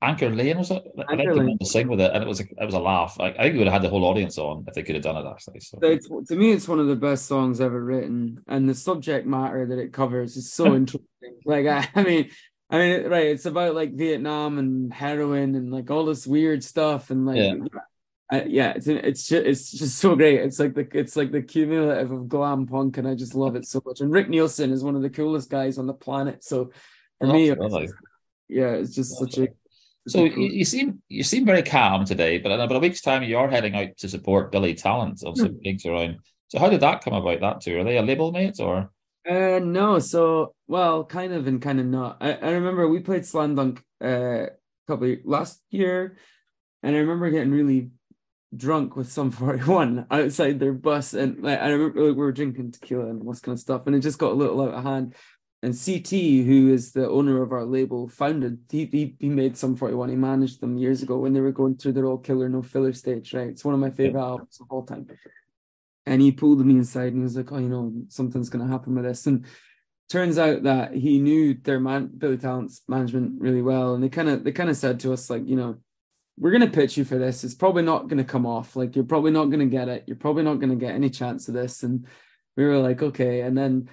[0.03, 0.83] Anchor Lane was it?
[0.99, 1.59] Anchor I think Lane.
[1.59, 3.17] to sing with it, and it was a, it was a laugh.
[3.21, 5.05] I, I think we would have had the whole audience on if they could have
[5.05, 5.61] done it actually.
[5.61, 5.79] So.
[5.79, 9.79] to me, it's one of the best songs ever written, and the subject matter that
[9.79, 11.07] it covers is so interesting.
[11.45, 12.31] Like I, I mean,
[12.69, 13.27] I mean, right?
[13.27, 17.55] It's about like Vietnam and heroin and like all this weird stuff, and like yeah.
[18.31, 20.41] I, yeah, it's it's just, it's just so great.
[20.41, 23.67] It's like the it's like the cumulative of glam punk, and I just love it
[23.67, 24.01] so much.
[24.01, 26.43] And Rick Nielsen is one of the coolest guys on the planet.
[26.43, 26.73] So
[27.21, 27.93] for oh, me, it's,
[28.49, 29.49] yeah, it's just That's such a
[30.09, 33.23] so you, you, seem you seem very calm today, but in about a week's time
[33.23, 36.19] you're heading out to support Billy Talent on some gigs around.
[36.49, 37.41] So how did that come about?
[37.41, 37.81] That too?
[37.81, 38.91] Are they a label mate or?
[39.29, 42.19] Uh no, so well, kind of and kind of not.
[42.21, 44.47] I, I remember we played Slam Dunk uh
[44.89, 46.17] couple last year,
[46.83, 47.91] and I remember getting really
[48.55, 52.73] drunk with some 41 outside their bus, and like I remember like, we were drinking
[52.73, 54.85] tequila and all this kind of stuff, and it just got a little out of
[54.85, 55.15] hand
[55.63, 59.77] and CT, who is the owner of our label, founded he, he, he made Sum
[59.77, 60.09] 41.
[60.09, 62.93] He managed them years ago when they were going through their all killer no filler
[62.93, 63.33] stage.
[63.33, 64.27] Right, it's one of my favorite yeah.
[64.27, 65.07] albums of all time.
[66.05, 68.97] And he pulled me inside and he was like, "Oh, you know, something's gonna happen
[68.97, 69.47] with this." And
[70.09, 74.29] turns out that he knew their man Billy Talent's management really well, and they kind
[74.29, 75.77] of they kind of said to us like, you know,
[76.37, 77.45] we're gonna pitch you for this.
[77.45, 78.75] It's probably not gonna come off.
[78.75, 80.03] Like you're probably not gonna get it.
[80.09, 81.85] You're probably not gonna get any chance of this.
[81.85, 82.05] And
[82.57, 83.43] we were like, okay.
[83.43, 83.89] And then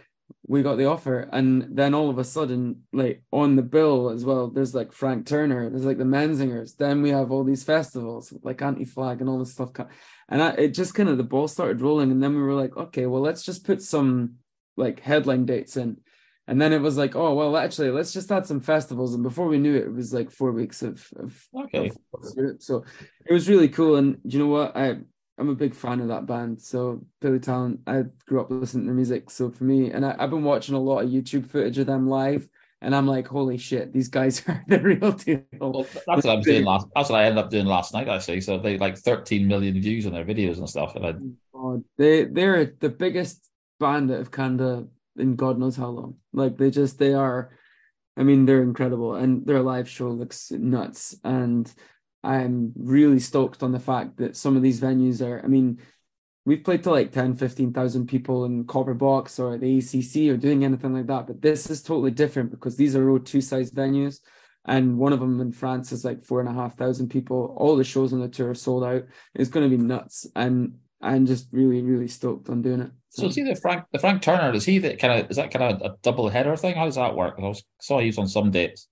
[0.50, 4.26] we got the offer and then all of a sudden like on the bill as
[4.26, 8.34] well there's like frank turner there's like the menzingers then we have all these festivals
[8.42, 9.70] like anti-flag and all this stuff
[10.28, 12.76] and I, it just kind of the ball started rolling and then we were like
[12.76, 14.40] okay well let's just put some
[14.76, 15.98] like headline dates in.
[16.48, 19.48] And then it was like oh well actually let's just add some festivals and before
[19.48, 21.92] we knew it it was like four weeks of, of okay.
[22.12, 22.84] of, so
[23.28, 24.76] it was really cool and you know what?
[24.76, 24.98] I
[25.40, 26.62] I'm a big fan of that band.
[26.62, 29.30] So Billy Talent, I grew up listening to music.
[29.30, 32.10] So for me, and I, have been watching a lot of YouTube footage of them
[32.10, 32.48] live,
[32.82, 35.44] and I'm like, holy shit, these guys are the real deal.
[35.58, 36.88] Well, that's what I was doing last.
[36.94, 38.42] That's what I ended up doing last night, actually.
[38.42, 40.96] So they like 13 million views on their videos and stuff.
[40.96, 41.14] And I...
[41.54, 43.50] oh, they they're the biggest
[43.80, 46.16] band out of Canada in God knows how long.
[46.34, 47.52] Like they just they are.
[48.18, 51.16] I mean, they're incredible, and their live show looks nuts.
[51.24, 51.72] And
[52.24, 55.80] I'm really stoked on the fact that some of these venues are, I mean,
[56.46, 60.66] we've played to like 10, 15,000 people in Copper Box or the ACC or doing
[60.66, 61.28] anything like that.
[61.28, 64.20] But this is totally different because these are all two size venues.
[64.66, 67.56] And one of them in France is like four and a half thousand people.
[67.58, 69.04] All the shows on the tour are sold out.
[69.34, 70.28] It's going to be nuts.
[70.36, 72.92] And I'm just really, really stoked on doing it.
[73.10, 75.52] So, so see the Frank, the Frank Turner, is he that kind of, is that
[75.52, 76.76] kind of a double header thing?
[76.76, 77.36] How does that work?
[77.38, 78.88] I was, saw he was on some dates.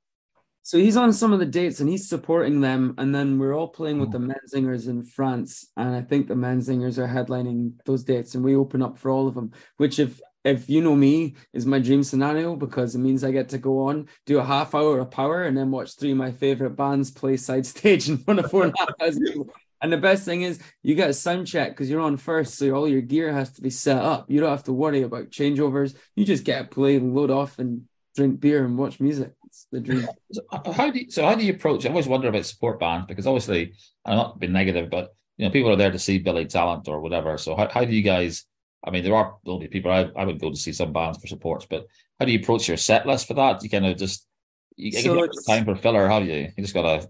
[0.68, 2.94] So he's on some of the dates and he's supporting them.
[2.98, 4.34] And then we're all playing with the hmm.
[4.34, 5.72] Menzingers in France.
[5.78, 9.30] And I think the Menzingers are headlining those dates and we open up for all
[9.30, 13.24] of them, which if if you know me is my dream scenario because it means
[13.24, 16.12] I get to go on, do a half hour of power and then watch three
[16.12, 19.24] of my favorite bands play side stage in front of four and a half thousand
[19.24, 19.48] people.
[19.82, 22.70] And the best thing is you get a sound check because you're on first, so
[22.74, 24.30] all your gear has to be set up.
[24.30, 25.96] You don't have to worry about changeovers.
[26.18, 27.84] You just get to play, load off, and
[28.18, 29.32] drink beer and watch music.
[29.46, 30.08] It's the dream.
[30.32, 31.86] So uh, how do you, so how do you approach?
[31.86, 35.52] I always wonder about support bands because obviously I'm not being negative, but you know
[35.52, 37.38] people are there to see Billy Talent or whatever.
[37.38, 38.46] So how, how do you guys?
[38.84, 41.20] I mean, there are there'll be people I, I would go to see some bands
[41.20, 41.86] for supports, but
[42.20, 43.64] how do you approach your set list for that?
[43.64, 44.28] You kind of just
[44.76, 46.52] you so get time for filler, have you?
[46.56, 47.08] You just gotta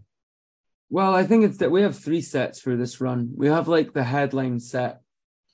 [0.90, 3.32] well, I think it's that we have three sets for this run.
[3.36, 5.02] We have like the headline set,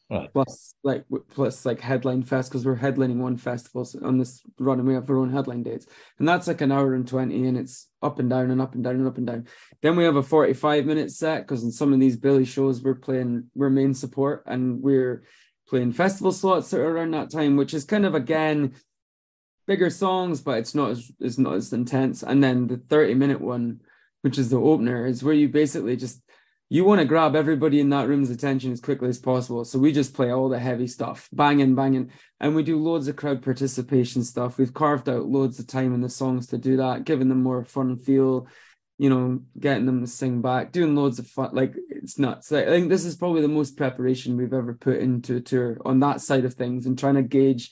[0.10, 0.32] right.
[0.34, 4.88] plus like plus like headline fest because we're headlining one festival on this run, and
[4.88, 5.88] we have our own headline dates,
[6.20, 8.84] and that's like an hour and twenty, and it's up and down and up and
[8.84, 9.48] down and up and down.
[9.82, 12.96] Then we have a forty-five minute set because in some of these Billy shows we're
[12.96, 15.24] playing we're main support and we're
[15.68, 18.74] playing festival slots that are around that time, which is kind of again
[19.66, 22.24] bigger songs, but it's not as it's not as intense.
[22.24, 23.82] And then the thirty minute one
[24.24, 26.23] which is the opener, is where you basically just
[26.74, 29.64] you want to grab everybody in that room's attention as quickly as possible.
[29.64, 32.10] So we just play all the heavy stuff, banging, banging,
[32.40, 34.58] and we do loads of crowd participation stuff.
[34.58, 37.64] We've carved out loads of time in the songs to do that, giving them more
[37.64, 38.48] fun feel,
[38.98, 41.52] you know, getting them to sing back, doing loads of fun.
[41.54, 42.50] Like it's nuts.
[42.50, 45.78] Like, I think this is probably the most preparation we've ever put into a tour
[45.86, 47.70] on that side of things and trying to gauge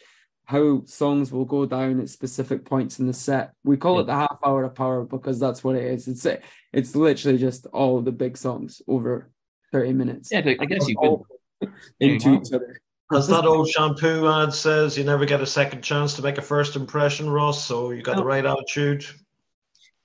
[0.52, 3.54] how songs will go down at specific points in the set.
[3.64, 4.02] We call yeah.
[4.02, 6.10] it the half hour of power because that's what it is.
[6.10, 6.28] It's
[6.74, 9.32] it's literally just all the big songs over
[9.72, 10.30] 30 minutes.
[10.30, 11.70] Yeah, I guess you could
[12.02, 12.78] into each other.
[13.14, 16.42] As that old shampoo ad says, you never get a second chance to make a
[16.42, 17.66] first impression, Ross.
[17.66, 18.26] So you got the oh.
[18.26, 19.06] right attitude.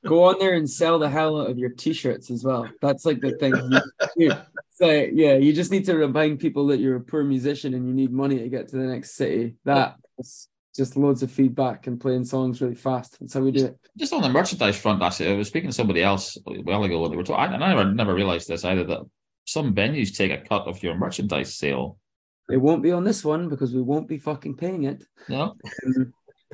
[0.06, 2.68] Go on there and sell the hell out of your t-shirts as well.
[2.80, 3.54] That's like the thing.
[4.78, 7.94] so yeah, you just need to remind people that you're a poor musician and you
[7.94, 9.54] need money to get to the next city.
[9.64, 9.96] That
[10.76, 13.16] just loads of feedback and playing songs really fast.
[13.18, 13.78] That's how we do it.
[13.96, 17.00] Just on the merchandise front, actually, I was speaking to somebody else a while ago
[17.00, 19.00] when they were talking, and I never, never realized this either that
[19.46, 21.98] some venues take a cut of your merchandise sale.
[22.50, 25.04] It won't be on this one because we won't be fucking paying it.
[25.28, 25.54] No.
[25.86, 26.12] Um,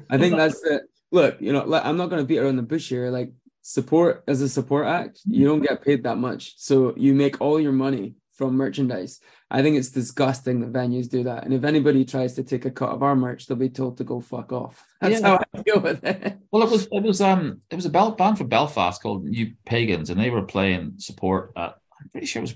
[0.08, 2.88] I think that's the look, you know, I'm not going to beat around the bush
[2.88, 3.10] here.
[3.10, 3.32] Like,
[3.62, 6.54] support as a support act, you don't get paid that much.
[6.58, 9.20] So you make all your money from merchandise.
[9.50, 11.44] I think it's disgusting that venues do that.
[11.44, 14.04] And if anybody tries to take a cut of our merch, they'll be told to
[14.04, 14.84] go fuck off.
[15.00, 15.26] That's yeah.
[15.26, 16.38] how I feel with it.
[16.50, 20.10] Well, it was it was um it was a band from Belfast called New Pagans,
[20.10, 22.54] and they were playing support at I'm pretty sure it was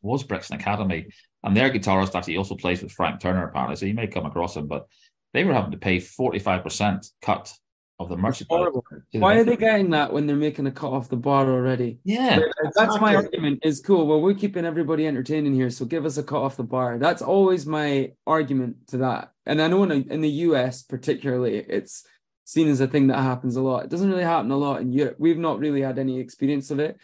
[0.00, 1.06] was Brixton Academy,
[1.44, 4.56] and their guitarist actually also plays with Frank Turner apparently, so you may come across
[4.56, 4.86] him, but
[5.32, 7.52] they were having to pay forty five percent cut
[7.98, 8.72] of the merchandise.
[9.12, 11.98] Why are they getting that when they're making a cut off the bar already?
[12.04, 12.40] Yeah,
[12.74, 13.60] that's my argument.
[13.64, 14.06] Is cool.
[14.06, 16.98] Well, we're keeping everybody entertaining here, so give us a cut off the bar.
[16.98, 19.32] That's always my argument to that.
[19.46, 22.04] And I know in, a, in the US particularly, it's
[22.44, 23.84] seen as a thing that happens a lot.
[23.84, 25.16] It doesn't really happen a lot in Europe.
[25.18, 26.98] We've not really had any experience of it.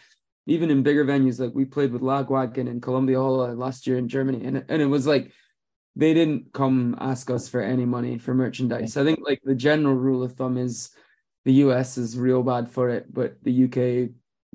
[0.47, 4.07] Even in bigger venues, like we played with Lagwagon in Columbia Hall last year in
[4.07, 5.31] Germany, and and it was like
[5.99, 8.95] they didn't come ask us for any money for merchandise.
[8.95, 10.91] I think like the general rule of thumb is
[11.43, 14.09] the US is real bad for it, but the UK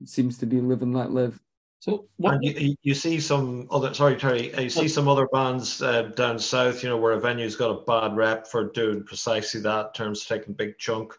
[0.08, 1.38] seems to be live and let live.
[1.80, 6.04] So what you, you, see some other sorry Terry, you see some other bands uh,
[6.16, 9.88] down south, you know, where a venue's got a bad rep for doing precisely that,
[9.88, 11.12] in terms of taking a big chunk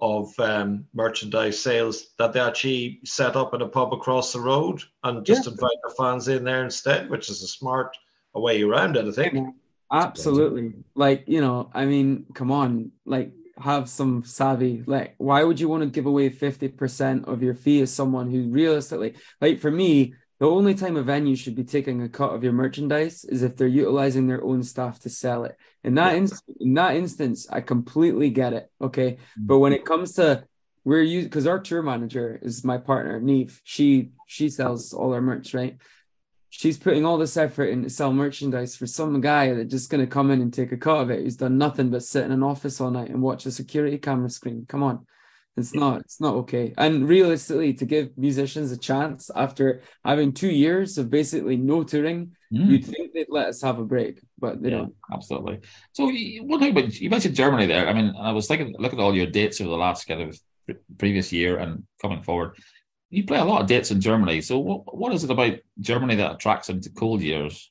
[0.00, 4.80] of um, merchandise sales that they actually set up in a pub across the road
[5.02, 5.52] and just yeah.
[5.52, 7.96] invite their fans in there instead, which is a smart
[8.34, 9.54] way around it, I think.
[9.92, 10.74] Absolutely.
[10.94, 14.82] Like, you know, I mean, come on, like have some savvy.
[14.86, 18.48] Like, why would you want to give away 50% of your fee as someone who
[18.48, 22.42] realistically, like for me, the only time a venue should be taking a cut of
[22.42, 25.56] your merchandise is if they're utilizing their own staff to sell it.
[25.84, 26.28] In that in,
[26.60, 28.70] in that instance, I completely get it.
[28.80, 29.12] Okay.
[29.12, 29.46] Mm-hmm.
[29.46, 30.44] But when it comes to
[30.84, 33.60] we're you because our tour manager is my partner, Neve.
[33.64, 35.78] She she sells all our merch, right?
[36.56, 40.00] She's putting all this effort in to sell merchandise for some guy that's just going
[40.00, 42.30] to come in and take a cut of it who's done nothing but sit in
[42.30, 44.64] an office all night and watch a security camera screen.
[44.68, 45.04] Come on.
[45.56, 46.72] It's not, it's not okay.
[46.78, 52.32] And realistically, to give musicians a chance after having two years of basically no touring,
[52.52, 52.68] mm.
[52.68, 54.94] you'd think they'd let us have a break, but they yeah, don't.
[55.12, 55.60] Absolutely.
[55.92, 56.06] So
[56.42, 57.88] one thing about you mentioned Germany there.
[57.88, 60.40] I mean, I was thinking, look at all your dates over the last kind of
[60.98, 62.56] previous year and coming forward
[63.14, 64.40] you play a lot of dates in Germany.
[64.40, 67.70] So what what is it about Germany that attracts them to cold years?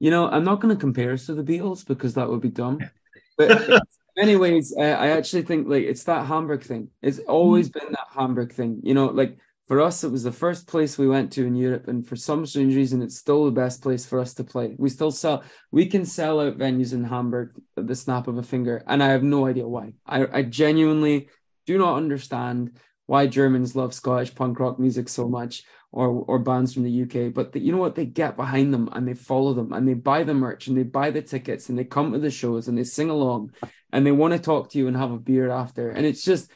[0.00, 2.50] You know, I'm not going to compare us to the Beatles because that would be
[2.50, 2.78] dumb.
[3.36, 3.82] But
[4.16, 6.90] anyways, uh, I actually think like it's that Hamburg thing.
[7.02, 8.80] It's always been that Hamburg thing.
[8.84, 11.88] You know, like for us, it was the first place we went to in Europe,
[11.88, 14.76] and for some strange reason, it's still the best place for us to play.
[14.78, 18.42] We still sell, we can sell out venues in Hamburg at the snap of a
[18.42, 19.94] finger, and I have no idea why.
[20.06, 21.28] I, I genuinely
[21.66, 26.74] do not understand why Germans love Scottish punk rock music so much, or or bands
[26.74, 27.32] from the UK.
[27.32, 27.94] But the, you know what?
[27.94, 30.82] They get behind them and they follow them and they buy the merch and they
[30.82, 33.52] buy the tickets and they come to the shows and they sing along
[33.92, 35.90] and they want to talk to you and have a beer after.
[35.90, 36.50] And it's just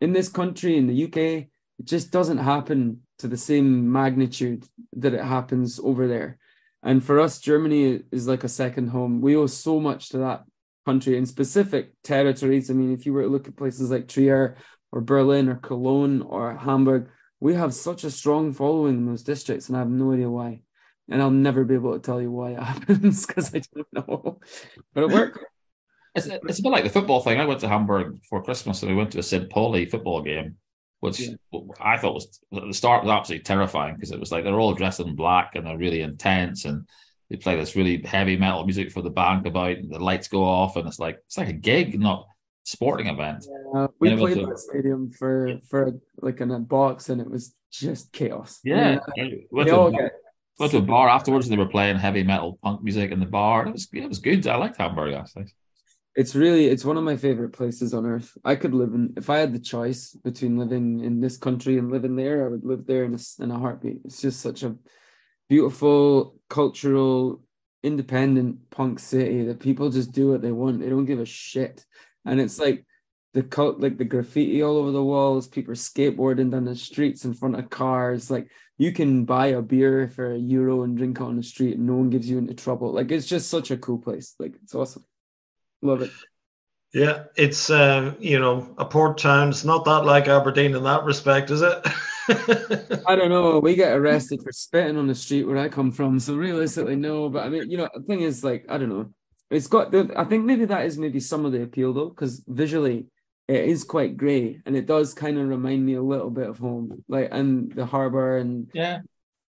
[0.00, 5.14] in this country in the UK it just doesn't happen to the same magnitude that
[5.14, 6.38] it happens over there.
[6.82, 9.20] And for us, Germany is like a second home.
[9.20, 10.44] We owe so much to that
[10.84, 12.70] country in specific territories.
[12.70, 14.56] I mean, if you were to look at places like Trier
[14.96, 19.68] or Berlin or Cologne or Hamburg, we have such a strong following in those districts,
[19.68, 20.62] and I have no idea why.
[21.10, 24.40] And I'll never be able to tell you why it happens because I don't know.
[24.94, 25.38] But it worked.
[26.14, 27.38] It's, it's a bit like the football thing.
[27.38, 29.50] I went to Hamburg for Christmas and we went to a St.
[29.50, 30.56] Pauli football game
[31.00, 31.34] which yeah.
[31.78, 34.98] I thought was the start was absolutely terrifying because it was like they're all dressed
[34.98, 36.88] in black and they're really intense and
[37.28, 40.42] they play this really heavy metal music for the band about and the lights go
[40.42, 42.26] off and it's like it's like a gig, not
[42.66, 43.46] sporting event.
[43.74, 48.12] Yeah, we played that stadium for for like in a box and it was just
[48.12, 48.60] chaos.
[48.62, 48.98] Yeah,
[49.50, 50.12] went, uh, to a, get...
[50.58, 51.48] went to a bar afterwards.
[51.48, 53.66] They were playing heavy metal punk music in the bar.
[53.66, 54.46] It was it was good.
[54.46, 55.46] I liked Hamburg actually
[56.16, 58.36] it's really it's one of my favorite places on earth.
[58.42, 61.92] I could live in if I had the choice between living in this country and
[61.92, 64.00] living there, I would live there in a, in a heartbeat.
[64.06, 64.76] It's just such a
[65.48, 67.42] beautiful, cultural,
[67.82, 70.80] independent punk city that people just do what they want.
[70.80, 71.84] They don't give a shit,
[72.26, 72.84] and it's like
[73.34, 75.48] the cult, like the graffiti all over the walls.
[75.48, 78.30] People are skateboarding down the streets in front of cars.
[78.30, 78.48] Like
[78.78, 81.86] you can buy a beer for a euro and drink it on the street, and
[81.86, 82.92] no one gives you into trouble.
[82.92, 84.34] Like it's just such a cool place.
[84.38, 85.04] Like it's awesome.
[85.82, 86.10] Love it.
[86.92, 89.50] Yeah, it's uh, you know a port town.
[89.50, 91.86] It's not that like Aberdeen in that respect, is it?
[93.06, 93.58] I don't know.
[93.58, 97.28] We get arrested for spitting on the street where I come from, so realistically, no.
[97.28, 99.12] But I mean, you know, the thing is, like, I don't know.
[99.50, 99.90] It's got.
[99.90, 103.06] The, I think maybe that is maybe some of the appeal though, because visually
[103.48, 106.58] it is quite grey, and it does kind of remind me a little bit of
[106.58, 109.00] home, like and the harbour and yeah,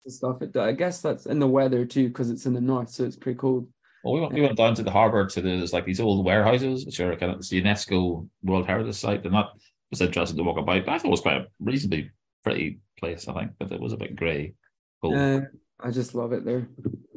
[0.06, 0.42] stuff.
[0.42, 3.16] It, I guess that's in the weather too, because it's in the north, so it's
[3.16, 3.68] pretty cold.
[4.04, 6.86] Well, we went, we went down to the harbour to there's like these old warehouses,
[6.86, 9.24] which are kind of the UNESCO World Heritage Site.
[9.24, 9.46] And that
[9.90, 10.86] was interesting to walk about.
[10.86, 12.12] But I thought it was quite a reasonably
[12.44, 14.54] pretty place, I think, but it was a bit grey.
[15.02, 15.40] Uh,
[15.80, 16.68] I just love it there.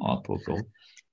[0.02, 0.62] Oh, cool, cool.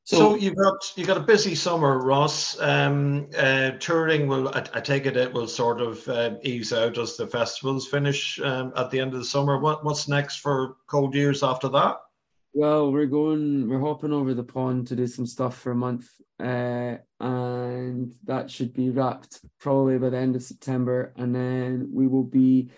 [0.07, 2.57] So, so you've got you got a busy summer, Ross.
[2.61, 6.97] Um, uh, touring will, I, I, take it, it will sort of uh, ease out
[6.97, 9.59] as the festivals finish um, at the end of the summer.
[9.59, 11.97] What what's next for Cold Years after that?
[12.53, 16.09] Well, we're going, we're hopping over the pond to do some stuff for a month,
[16.39, 22.07] uh, and that should be wrapped probably by the end of September, and then we
[22.07, 22.69] will be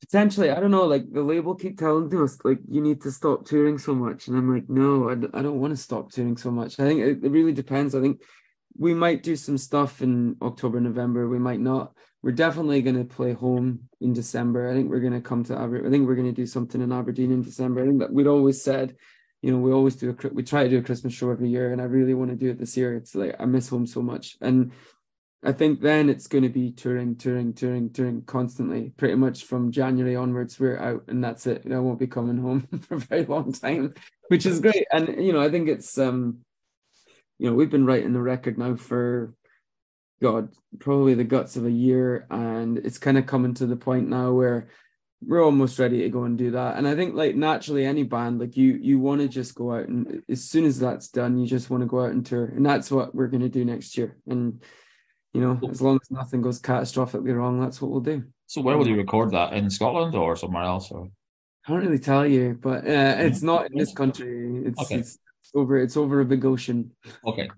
[0.00, 0.50] potentially.
[0.50, 3.78] I don't know, like the label keep telling us, like you need to stop touring
[3.78, 6.78] so much, and I'm like, no, I, I don't want to stop touring so much.
[6.78, 7.94] I think it, it really depends.
[7.94, 8.22] I think
[8.78, 11.28] we might do some stuff in October, November.
[11.28, 11.92] We might not.
[12.22, 14.68] We're definitely going to play home in December.
[14.68, 16.80] I think we're going to come to aberdeen I think we're going to do something
[16.80, 17.82] in Aberdeen in December.
[17.82, 18.96] I think that we'd always said
[19.42, 21.72] you know, we always do a we try to do a Christmas show every year,
[21.72, 22.96] and I really want to do it this year.
[22.96, 24.72] It's like I miss home so much, and
[25.46, 28.90] I think then it's going to be touring, touring, touring, touring constantly.
[28.96, 31.62] Pretty much from January onwards, we're out, and that's it.
[31.70, 33.94] I won't be coming home for a very long time,
[34.26, 34.86] which is great.
[34.92, 36.38] And you know, I think it's um,
[37.38, 39.34] you know, we've been writing the record now for
[40.20, 40.48] God,
[40.80, 44.32] probably the guts of a year, and it's kind of coming to the point now
[44.32, 44.66] where
[45.24, 46.76] we're almost ready to go and do that.
[46.76, 49.86] And I think like naturally any band, like you you want to just go out
[49.86, 52.46] and as soon as that's done, you just want to go out and tour.
[52.46, 54.16] And that's what we're gonna do next year.
[54.26, 54.60] And
[55.36, 58.24] you know, as long as nothing goes catastrophically wrong, that's what we'll do.
[58.46, 59.52] So where will you record that?
[59.52, 60.90] In Scotland or somewhere else?
[60.90, 64.62] Or I can't really tell you, but uh, it's not in this country.
[64.64, 64.96] It's, okay.
[64.96, 65.18] it's
[65.54, 66.92] over it's over a big ocean.
[67.26, 67.50] Okay.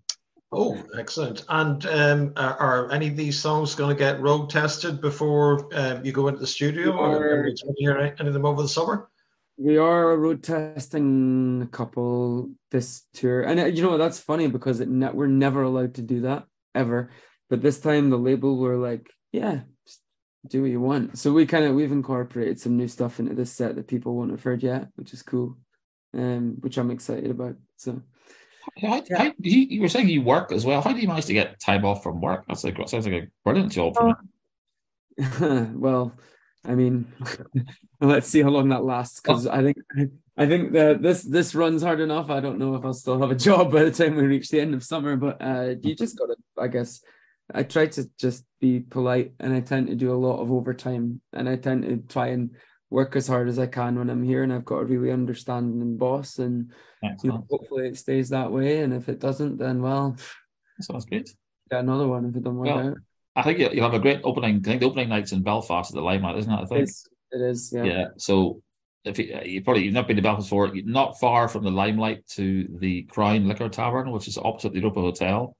[0.50, 1.44] Oh, excellent.
[1.50, 6.04] And um, are, are, any of these songs going to get road tested before um,
[6.04, 6.96] you go into the studio?
[6.96, 9.10] or are you going hear any of them over the summer?
[9.58, 13.42] We are road testing a couple this tour.
[13.42, 13.98] And uh, you know?
[13.98, 17.10] That's funny because it ne- we're never allowed to do that ever.
[17.50, 19.60] But this time the label were like, yeah,
[20.46, 21.18] do what you want.
[21.18, 24.30] So we kind of, we've incorporated some new stuff into this set that people won't
[24.30, 25.56] have heard yet, which is cool.
[26.14, 27.56] Um, which I'm excited about.
[27.76, 28.02] So
[28.80, 29.18] how, yeah.
[29.18, 30.80] how, you, you, were saying you work as well.
[30.80, 32.44] How do you manage to get time off from work?
[32.48, 34.16] That's like sounds like a brilliant job for
[35.20, 36.14] uh, well,
[36.64, 37.12] I mean,
[38.00, 39.50] let's see how long that lasts because oh.
[39.50, 39.78] I think
[40.36, 42.30] I think that this this runs hard enough.
[42.30, 44.60] I don't know if I'll still have a job by the time we reach the
[44.60, 47.02] end of summer, but uh, you just got to, I guess,
[47.54, 51.20] I try to just be polite, and I tend to do a lot of overtime,
[51.32, 52.50] and I tend to try and
[52.90, 55.96] work as hard as I can when I'm here, and I've got a really understanding
[55.96, 56.72] boss, and
[57.22, 58.80] you know, hopefully it stays that way.
[58.80, 60.16] And if it doesn't, then well,
[60.80, 61.28] sounds good.
[61.70, 62.96] Get another one if it don't work well, out.
[63.36, 64.56] I think you'll have a great opening.
[64.56, 66.60] I think the opening night's in Belfast at the Limelight, isn't it?
[66.60, 67.72] I think it's, it is.
[67.74, 67.84] Yeah.
[67.84, 68.04] Yeah.
[68.16, 68.62] So
[69.04, 71.70] if you, uh, you probably you've not been to Belfast before, not far from the
[71.70, 75.56] Limelight to the Crown Liquor Tavern, which is opposite the Europa Hotel,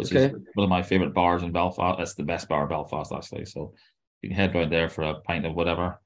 [0.00, 0.34] which okay.
[0.34, 2.00] is one of my favorite bars in Belfast.
[2.00, 3.44] It's the best bar in Belfast actually.
[3.44, 3.74] So
[4.22, 6.00] you can head down there for a pint of whatever.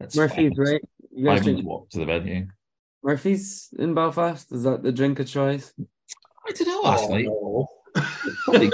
[0.00, 0.80] It's Murphy's, right?
[1.12, 1.64] You guys drink...
[1.64, 2.46] walk to the venue.
[3.02, 4.50] Murphy's in Belfast.
[4.52, 5.72] Is that the drink of choice?
[6.46, 7.26] I don't know actually.
[7.28, 8.02] Oh, no.
[8.44, 8.70] probably,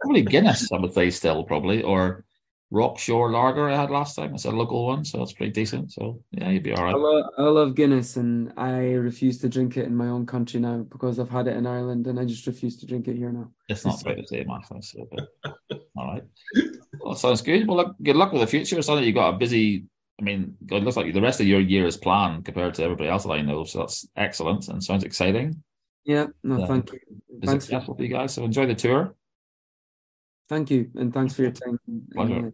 [0.00, 2.24] probably Guinness, I would say still probably, or
[2.72, 4.34] Rockshore Lager I had last time.
[4.34, 5.90] It's a local one, so it's pretty decent.
[5.92, 6.94] So yeah, you'd be all right.
[6.94, 10.60] I love, I love Guinness, and I refuse to drink it in my own country
[10.60, 13.32] now because I've had it in Ireland, and I just refuse to drink it here
[13.32, 13.50] now.
[13.68, 14.82] It's not quite the same, actually.
[14.82, 15.28] So, but,
[15.96, 16.24] all right.
[17.00, 17.66] Well, sounds good.
[17.66, 18.78] Well, look, good luck with the future.
[18.78, 19.86] It's not that you got a busy.
[20.20, 23.08] I mean, it looks like the rest of your year is planned compared to everybody
[23.08, 23.64] else that I know.
[23.64, 25.62] So that's excellent and sounds exciting.
[26.04, 26.26] Yeah.
[26.42, 26.98] No, thank you.
[27.44, 28.34] Thanks for you guys.
[28.34, 29.14] So enjoy the tour.
[30.48, 31.78] Thank you, and thanks for your time.
[32.14, 32.52] Pleasure.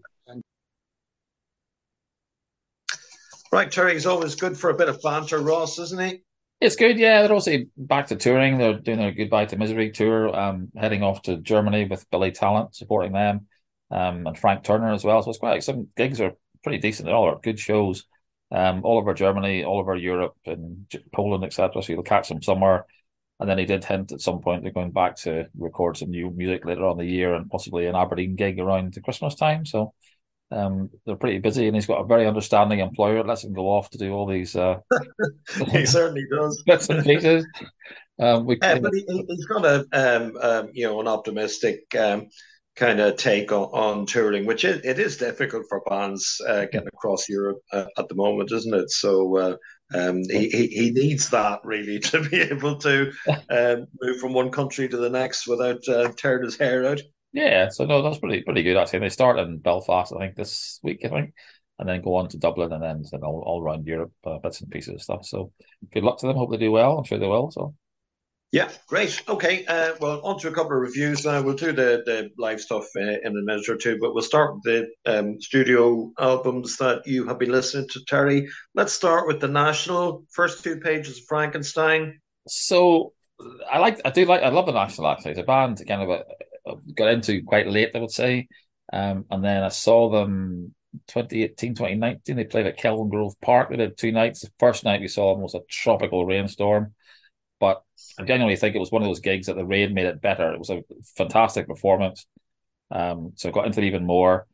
[3.52, 6.22] Right, is always good for a bit of banter, Ross, isn't he?
[6.60, 7.22] It's good, yeah.
[7.22, 8.58] They're also back to touring.
[8.58, 12.74] They're doing a goodbye to misery tour, um, heading off to Germany with Billy Talent
[12.74, 13.46] supporting them,
[13.92, 15.22] um, and Frank Turner as well.
[15.22, 16.32] So it's quite some gigs are
[16.64, 17.06] pretty decent.
[17.06, 18.06] They're all good shows,
[18.50, 21.80] um, all over Germany, all over Europe and Poland, etc.
[21.80, 22.86] So you'll catch them somewhere.
[23.40, 26.30] And then he did hint at some point they're going back to record some new
[26.30, 29.66] music later on the year and possibly an Aberdeen gig around the Christmas time.
[29.66, 29.92] So
[30.50, 33.18] um, they're pretty busy, and he's got a very understanding employer.
[33.18, 34.54] It lets him go off to do all these.
[34.54, 34.78] Uh,
[35.72, 36.62] he certainly does.
[36.66, 37.46] bits and pieces.
[38.20, 42.28] Um, we, uh, but he, has got a um, um, you know an optimistic um,
[42.76, 46.88] kind of take on, on touring, which is, it is difficult for bands uh, getting
[46.88, 48.90] across Europe uh, at the moment, isn't it?
[48.90, 49.56] So uh,
[49.92, 53.12] um, he, he needs that really to be able to
[53.50, 57.00] um, move from one country to the next without uh, tearing his hair out.
[57.32, 59.00] Yeah, so no, that's pretty pretty good actually.
[59.00, 61.34] They start in Belfast, I think, this week, I think,
[61.78, 64.60] and then go on to Dublin and then, then all, all around Europe, uh, bits
[64.60, 65.26] and pieces of stuff.
[65.26, 65.52] So
[65.92, 66.36] good luck to them.
[66.36, 66.96] Hope they do well.
[66.96, 67.50] I'm sure they will.
[67.50, 67.74] So
[68.54, 69.20] yeah, great.
[69.28, 71.42] Okay, uh, well, on to a couple of reviews now.
[71.42, 74.54] We'll do the, the live stuff uh, in a minute or two, but we'll start
[74.54, 78.48] with the um, studio albums that you have been listening to, Terry.
[78.72, 82.20] Let's start with the National, first two pages of Frankenstein.
[82.46, 83.12] So
[83.68, 85.32] I like, I do like, I love the National actually.
[85.32, 88.46] It's a band kind of a, got into quite late, I would say.
[88.92, 90.72] Um, and then I saw them
[91.08, 92.36] 2018, 2019.
[92.36, 93.70] They played at Kelvingrove Park.
[93.70, 94.42] They did two nights.
[94.42, 96.94] The first night we saw them was a tropical rainstorm.
[97.60, 97.82] But
[98.18, 100.52] I genuinely think it was one of those gigs that the rain made it better.
[100.52, 100.82] It was a
[101.16, 102.26] fantastic performance.
[102.90, 104.46] Um, so I got into it even more.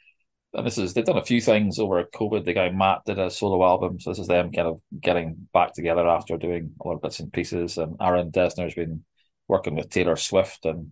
[0.53, 2.45] And this is they've done a few things over COVID.
[2.45, 5.75] The guy Matt did a solo album, so this is them kind of getting back
[5.75, 7.79] together after doing a lot of bits and pieces.
[7.79, 9.05] And Aaron Dessner's been
[9.47, 10.91] working with Taylor Swift and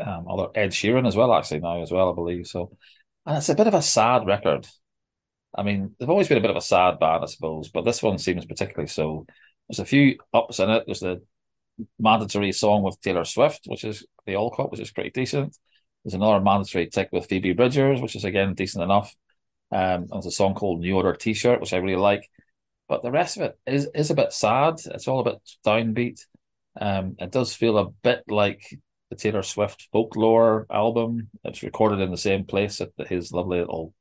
[0.00, 2.46] um, although Ed Sheeran as well, actually now as well, I believe.
[2.46, 2.76] So,
[3.26, 4.66] and it's a bit of a sad record.
[5.54, 8.02] I mean, they've always been a bit of a sad band, I suppose, but this
[8.02, 9.26] one seems particularly so.
[9.68, 10.84] There's a few ups in it.
[10.86, 11.22] There's the
[11.98, 15.56] mandatory song with Taylor Swift, which is the Alcott, which is pretty decent.
[16.04, 19.14] There's another mandatory tick with Phoebe Bridgers, which is again decent enough.
[19.70, 22.28] Um, there's a song called New Order T-shirt, which I really like.
[22.88, 24.74] But the rest of it is is a bit sad.
[24.84, 26.20] It's all a bit downbeat.
[26.78, 28.62] Um, it does feel a bit like
[29.10, 31.30] the Taylor Swift folklore album.
[31.44, 33.94] It's recorded in the same place at his lovely little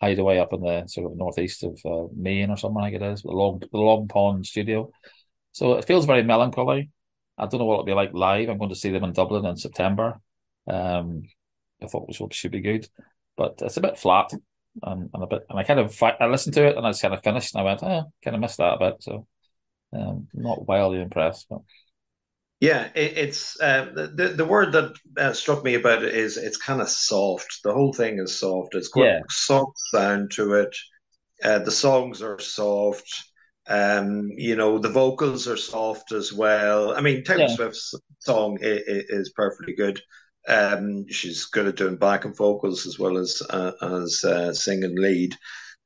[0.00, 3.22] hideaway up in the sort of northeast of uh, Maine or something like it is,
[3.22, 4.90] the Long the Long Pond studio.
[5.52, 6.90] So it feels very melancholy.
[7.38, 8.48] I don't know what it'll be like live.
[8.48, 10.20] I'm going to see them in Dublin in September.
[10.66, 11.22] Um,
[11.82, 12.88] I thought which should be good,
[13.36, 14.30] but it's a bit flat
[14.82, 15.46] and, and a bit.
[15.48, 17.62] And I kind of I listened to it and I just kind of finished and
[17.62, 19.02] I went, oh, kind of missed that a bit.
[19.02, 19.26] So
[19.92, 21.60] um, not wildly impressed, but.
[22.60, 26.56] Yeah, it, it's uh, the the word that uh, struck me about it is it's
[26.56, 27.60] kind of soft.
[27.62, 28.74] The whole thing is soft.
[28.74, 29.20] It's got yeah.
[29.28, 30.74] soft sound to it.
[31.44, 33.24] Uh, the songs are soft.
[33.68, 36.96] Um, you know, the vocals are soft as well.
[36.96, 37.54] I mean, Taylor yeah.
[37.54, 40.00] Swift's song is, is perfectly good.
[40.48, 45.34] Um, she's good at doing backing vocals as well as uh, as uh, singing lead,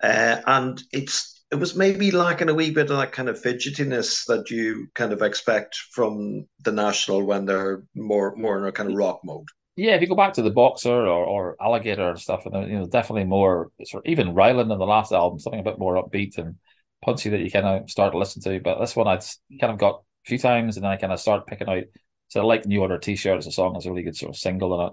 [0.02, 4.24] uh, and it's it was maybe lacking a wee bit of that kind of fidgetiness
[4.26, 8.88] that you kind of expect from the national when they're more more in a kind
[8.88, 9.46] of rock mode.
[9.76, 12.78] Yeah, if you go back to the boxer or, or alligator and stuff, and you
[12.78, 16.02] know, definitely more sort of, even Ryland in the last album, something a bit more
[16.02, 16.56] upbeat and
[17.02, 18.60] punchy that you kind of start to listen to.
[18.60, 19.24] But this one I'd
[19.60, 21.84] kind of got a few times and then I kind of start picking out.
[22.28, 23.74] So I like New Order T-shirt as a song.
[23.74, 24.92] It's a really good sort of single in it.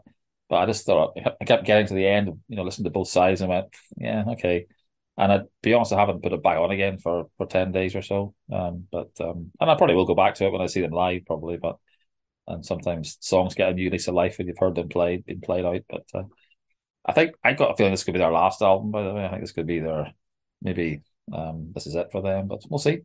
[0.50, 3.10] But I just thought I kept getting to the end, you know, listening to both
[3.10, 4.66] sides and went, yeah, okay.
[5.18, 7.96] And I'd be honest, I haven't put it back on again for, for 10 days
[7.96, 8.36] or so.
[8.52, 10.92] Um, but, um, and I probably will go back to it when I see them
[10.92, 11.58] live, probably.
[11.58, 11.78] But,
[12.48, 15.42] and sometimes songs get a new lease of life when you've heard them played, been
[15.42, 15.82] played out.
[15.90, 16.24] But uh,
[17.06, 19.26] I think I got a feeling this could be their last album, by the way.
[19.26, 20.14] I think this could be their,
[20.62, 21.02] maybe
[21.34, 23.02] um, this is it for them, but we'll see.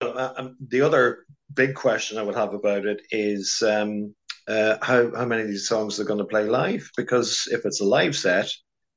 [0.00, 1.24] Uh, um, the other
[1.54, 4.14] big question I would have about it is um,
[4.48, 6.90] uh, how how many of these songs they're going to play live?
[6.96, 8.50] Because if it's a live set,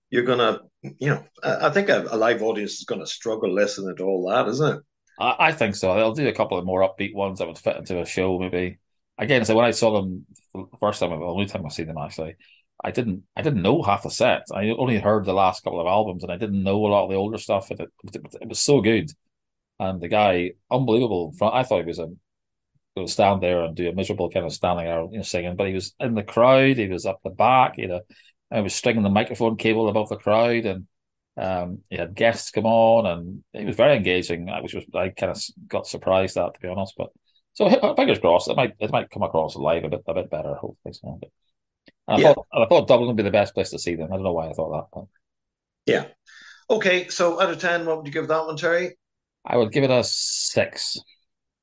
[0.10, 3.98] you're to, you know, I think a, a live audience is to struggle less listening
[3.98, 4.84] to all that, isn't it?
[5.20, 5.94] I, I, think so.
[5.94, 8.80] They'll do a couple of more upbeat ones that would fit into a show, maybe.
[9.18, 11.98] Again, so when I saw them the first time, the only time I've seen them
[11.98, 12.38] actually,
[12.84, 14.44] I didn't I didn't know half the set.
[14.54, 17.10] I only heard the last couple of albums, and I didn't know a lot of
[17.10, 17.70] the older stuff.
[17.70, 19.12] And it, it, it was so good,
[19.78, 21.36] and the guy unbelievable.
[21.42, 22.08] I thought he was a
[22.96, 25.58] go stand there and do a miserable kind of standing out, you know, singing.
[25.58, 26.78] But he was in the crowd.
[26.78, 27.78] He was up the back.
[27.78, 28.02] You know,
[28.52, 30.88] I was stringing the microphone cable above the crowd, and
[31.38, 34.48] um, he had guests come on, and it was very engaging.
[34.62, 36.94] Which was I kind of got surprised at, to be honest.
[36.98, 37.10] But
[37.54, 40.56] so fingers crossed, it might it might come across live a bit a bit better.
[40.56, 41.20] Hopefully, so.
[41.22, 41.30] But,
[42.08, 42.34] I yeah.
[42.34, 44.08] thought I thought Dublin would be the best place to see them.
[44.12, 44.88] I don't know why I thought that.
[44.92, 45.06] But...
[45.86, 46.06] Yeah.
[46.70, 48.98] Okay, so out of ten, what would you give that one, Terry?
[49.46, 50.98] I would give it a six.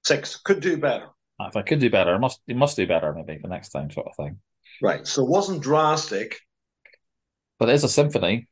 [0.05, 1.09] Six could do better.
[1.41, 3.91] If I could do better, I must you must do better maybe for next time,
[3.91, 4.39] sort of thing.
[4.81, 5.07] Right.
[5.07, 6.39] So it wasn't drastic,
[7.59, 8.49] but it is a symphony.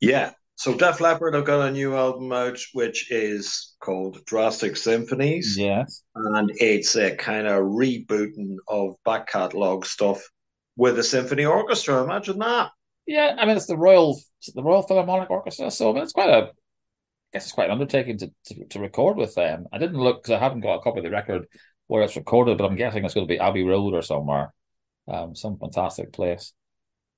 [0.00, 0.32] Yeah.
[0.56, 5.56] So Def Leppard have got a new album out, which is called Drastic Symphonies.
[5.58, 6.02] Yes.
[6.14, 10.22] And it's a kind of rebooting of back catalogue stuff
[10.76, 12.02] with a symphony orchestra.
[12.02, 12.70] Imagine that.
[13.06, 14.18] Yeah, I mean it's the Royal
[14.54, 16.50] the Royal Philharmonic Orchestra, so I mean, it's quite a I
[17.32, 19.66] guess it's quite an undertaking to, to, to record with them.
[19.72, 21.46] I didn't look because I haven't got a copy of the record
[21.86, 24.52] where it's recorded, but I'm guessing it's going to be Abbey Road or somewhere,
[25.08, 26.52] um, some fantastic place.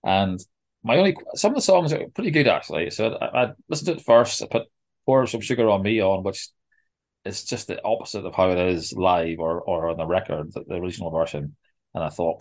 [0.05, 0.41] And
[0.83, 2.91] my only some of the songs are pretty good actually.
[2.91, 4.43] So I, I listened to it first.
[4.43, 4.69] I put
[5.07, 6.49] pour some sugar on me on, which
[7.25, 10.65] is just the opposite of how it is live or or on the record, the,
[10.67, 11.57] the original version.
[11.95, 12.41] And I thought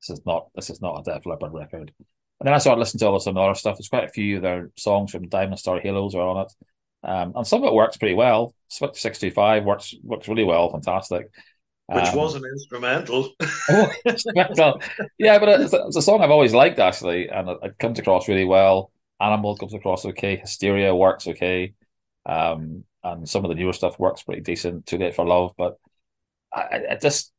[0.00, 1.92] this is not this is not a Def Leppard record.
[2.40, 3.76] And then I started listening to all some other stuff.
[3.76, 6.52] There's quite a few of their songs from Diamond Star Halos are on it.
[7.02, 8.54] Um, and some of it works pretty well.
[8.68, 11.28] Switch 65 works works really well, fantastic.
[11.88, 13.32] Which um, was an instrumental.
[13.70, 13.92] oh,
[15.18, 18.00] yeah, but it's a, it's a, song I've always liked actually, and it, it, comes
[18.00, 18.90] across really well.
[19.20, 20.36] Animal comes across okay.
[20.36, 21.74] Hysteria works okay,
[22.26, 24.86] um, and some of the newer stuff works pretty decent.
[24.86, 25.76] Too late for love, but
[26.52, 27.32] I, I just,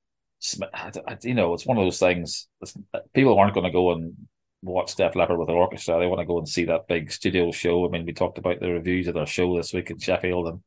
[0.73, 2.47] I, you know, it's one of those things.
[3.13, 4.15] People aren't going to go and
[4.61, 5.99] watch Def Leppard with an orchestra.
[5.99, 7.85] They want to go and see that big studio show.
[7.85, 10.63] I mean, we talked about the reviews of their show this week in Sheffield, and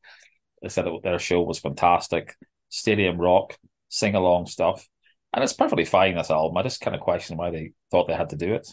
[0.61, 2.35] they said that their show was fantastic.
[2.69, 3.57] Stadium rock,
[3.91, 4.87] sing along stuff.
[5.33, 6.57] And it's perfectly fine, this album.
[6.57, 8.67] I just kind of question why they thought they had to do it.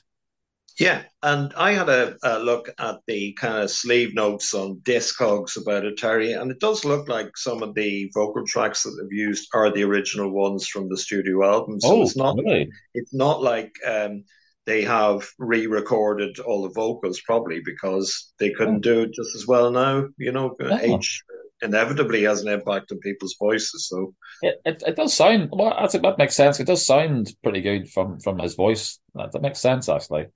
[0.78, 5.60] Yeah, and I had a, a, look at the kind of sleeve notes on Discogs
[5.60, 9.18] about it, Terry, and it does look like some of the vocal tracks that they've
[9.18, 11.80] used are the original ones from the studio album.
[11.80, 12.68] So oh, it's not really?
[12.94, 14.22] it's not like um,
[14.66, 18.94] they have re-recorded all the vocals probably because they couldn't oh.
[18.94, 20.06] do it just as well now.
[20.16, 20.78] You know, oh.
[20.78, 21.24] age
[21.62, 23.88] inevitably has an impact on people's voices.
[23.88, 25.74] So it, it, it does sound well.
[25.76, 26.60] I think that makes sense.
[26.60, 28.98] It does sound pretty good from from his voice.
[29.14, 30.26] That, that makes sense actually.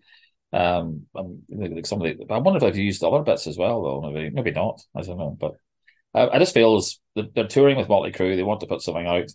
[0.53, 4.11] Um, I'm, like somebody, I wonder if they've used other bits as well, though.
[4.11, 4.83] Maybe, maybe not.
[4.95, 5.53] I don't know, but
[6.15, 8.37] I, I just feel as they're touring with Motley Crue.
[8.37, 9.31] They want to put something out.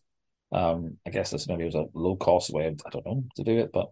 [0.52, 2.68] Um, I guess this maybe was a low cost way.
[2.68, 3.88] Of, I don't know to do it, but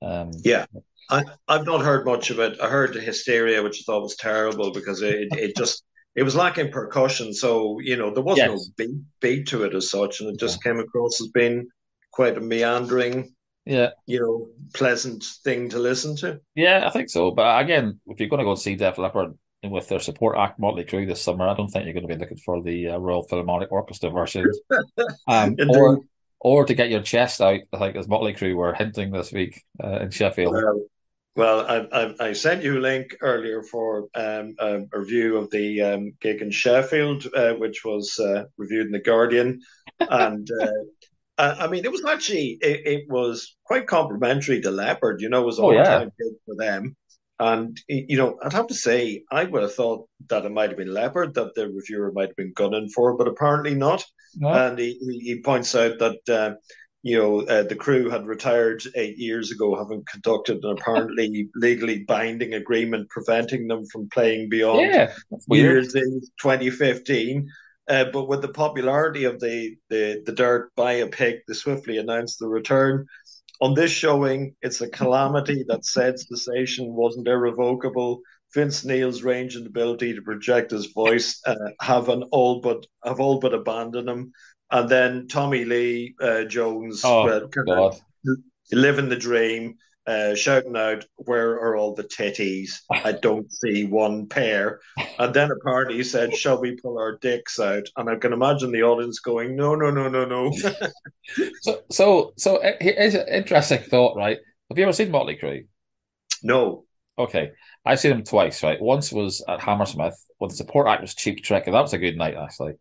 [0.00, 0.66] um, yeah,
[1.10, 2.60] I, I've not heard much of it.
[2.62, 5.84] I heard the hysteria, which I thought was terrible because it, it just
[6.18, 7.32] it was lacking percussion.
[7.32, 8.48] So you know there was yes.
[8.50, 10.72] no beat, beat to it as such, and it just yeah.
[10.72, 11.68] came across as being
[12.10, 13.32] quite a meandering,
[13.64, 16.40] yeah, you know, pleasant thing to listen to.
[16.56, 17.30] Yeah, I think so.
[17.30, 20.84] But again, if you're going to go see Def Leppard with their support act Motley
[20.84, 23.22] Crue this summer, I don't think you're going to be looking for the uh, Royal
[23.22, 24.44] Philharmonic Orchestra version,
[25.28, 26.00] um, or
[26.40, 29.62] or to get your chest out, I think as Motley Crue were hinting this week
[29.82, 30.54] uh, in Sheffield.
[30.54, 30.82] Well,
[31.38, 35.50] well I, I, I, sent you a link earlier for um, a, a, review of
[35.50, 39.60] the um, gig in Sheffield, uh, which was uh, reviewed in the Guardian,
[40.00, 45.20] and uh, I mean it was actually it, it, was quite complimentary to Leppard.
[45.20, 45.84] You know, it was a oh, yeah.
[45.84, 46.96] time gig for them.
[47.40, 50.78] And you know, I'd have to say, I would have thought that it might have
[50.78, 54.04] been Leppard that the reviewer might have been gunning for, but apparently not.
[54.34, 54.48] No.
[54.48, 56.54] And he, he points out that uh,
[57.02, 62.04] you know uh, the crew had retired eight years ago, having conducted an apparently legally
[62.04, 65.12] binding agreement preventing them from playing beyond yeah,
[65.48, 67.48] years in 2015.
[67.88, 72.48] Uh, but with the popularity of the the the Dirt biopic, they swiftly announced the
[72.48, 73.06] return
[73.60, 78.20] On this showing, it's a calamity that said cessation wasn't irrevocable.
[78.54, 83.20] Vince Neil's range and ability to project his voice uh, have an all but have
[83.20, 84.32] all but abandoned him.
[84.70, 87.96] And then Tommy Lee uh, Jones, oh, God.
[88.70, 89.76] living the dream,
[90.08, 92.70] uh, shouting out, "Where are all the titties?
[92.90, 94.80] I don't see one pair."
[95.18, 98.72] And then apparently he said, "Shall we pull our dicks out?" And I can imagine
[98.72, 100.50] the audience going, "No, no, no, no, no."
[101.60, 104.38] so, so, so uh, here's an interesting thought, right?
[104.70, 105.66] Have you ever seen Motley Crue?
[106.42, 106.84] No.
[107.18, 107.50] Okay,
[107.84, 108.62] I've seen them twice.
[108.62, 111.92] Right, once was at Hammersmith with the support act was Cheap Trick, and that was
[111.92, 112.74] a good night actually.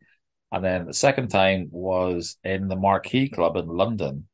[0.52, 4.28] And then the second time was in the Marquee Club in London,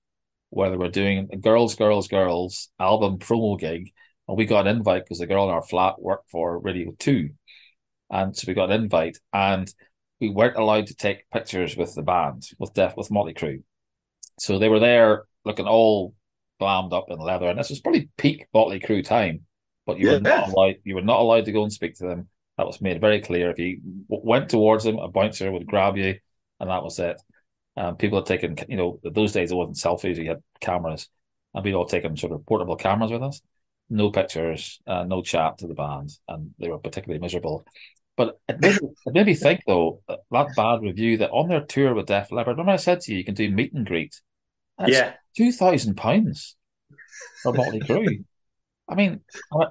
[0.50, 3.92] where they were doing a Girls, Girls, Girls album promo gig.
[4.28, 7.30] And we got an invite because the girl in our flat worked for Radio 2.
[8.12, 9.72] And so we got an invite and
[10.22, 13.64] we weren't allowed to take pictures with the band, with Def, with Motley Crue.
[14.40, 16.14] So they were there looking all
[16.62, 17.48] glammed up in leather.
[17.48, 19.42] And this was probably peak Motley Crue time.
[19.86, 20.14] But you yeah.
[20.14, 22.30] were not allowed you were not allowed to go and speak to them.
[22.58, 23.50] That was made very clear.
[23.50, 26.20] If you went towards them, a bouncer would grab you,
[26.60, 27.22] and that was it.
[27.76, 31.10] Um, people had taken, you know, those days it wasn't selfies; you had cameras,
[31.54, 33.42] and we'd all taken sort of portable cameras with us.
[33.90, 37.66] No pictures, uh, no chat to the band, and they were particularly miserable.
[38.16, 41.62] But it made, it made me think, though, that, that bad review that on their
[41.62, 44.22] tour with Def Leppard, remember I said to you, you can do meet and greet.
[44.86, 46.56] yeah, two thousand pounds
[47.42, 48.24] for Motley Crue.
[48.90, 49.22] I mean,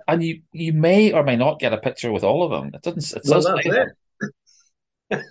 [0.09, 2.73] and you you may or may not get a picture with all of them.
[2.75, 3.19] It doesn't.
[3.19, 3.67] It well, that's
[5.11, 5.23] it.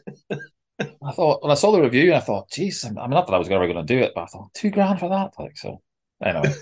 [1.03, 3.37] I thought when I saw the review, I thought, geez, I mean, not that I
[3.37, 5.81] was ever going to do it, but I thought two grand for that, like so.
[6.23, 6.53] Anyway.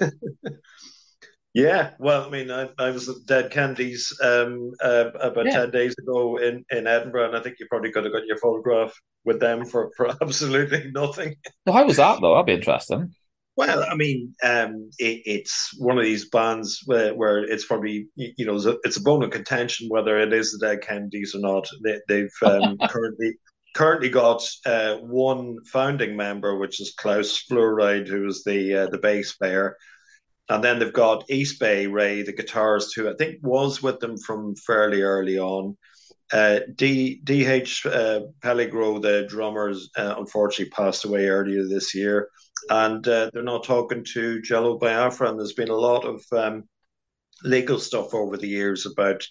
[1.54, 5.52] yeah, well, I mean, I, I was at Dead Kennedys um, uh, about yeah.
[5.52, 8.38] ten days ago in, in Edinburgh, and I think you probably could have got your
[8.38, 8.94] photograph
[9.26, 11.36] with them for, for absolutely nothing.
[11.66, 12.34] Well, how was that though?
[12.34, 13.14] That'd be interesting.
[13.60, 18.46] Well, I mean, um, it, it's one of these bands where, where, it's probably you
[18.46, 18.56] know
[18.86, 21.68] it's a bone of contention whether it is the Dead Kennedys or not.
[22.08, 23.38] They, have um, currently
[23.76, 28.98] currently got uh, one founding member, which is Klaus Flouride, who is the uh, the
[28.98, 29.76] bass player,
[30.48, 34.18] and then they've got East Bay Ray, the guitarist, who I think was with them
[34.20, 35.76] from fairly early on.
[36.32, 42.30] Uh, D DH uh, Peligro, the drummers, uh, unfortunately passed away earlier this year,
[42.70, 45.30] and uh, they're not talking to Jello Biafra.
[45.30, 46.64] And there's been a lot of um,
[47.44, 49.24] legal stuff over the years about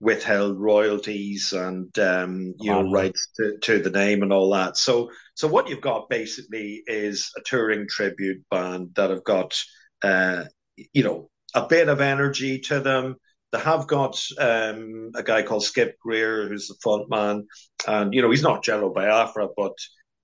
[0.00, 4.76] withheld royalties and um, you know rights to, to the name and all that.
[4.76, 9.54] So so what you've got basically is a touring tribute band that have got
[10.02, 10.44] uh,
[10.92, 13.16] you know a bit of energy to them.
[13.50, 17.46] They have got um, a guy called Skip Greer who's the front man,
[17.86, 19.72] and you know he's not Jello Biafra, but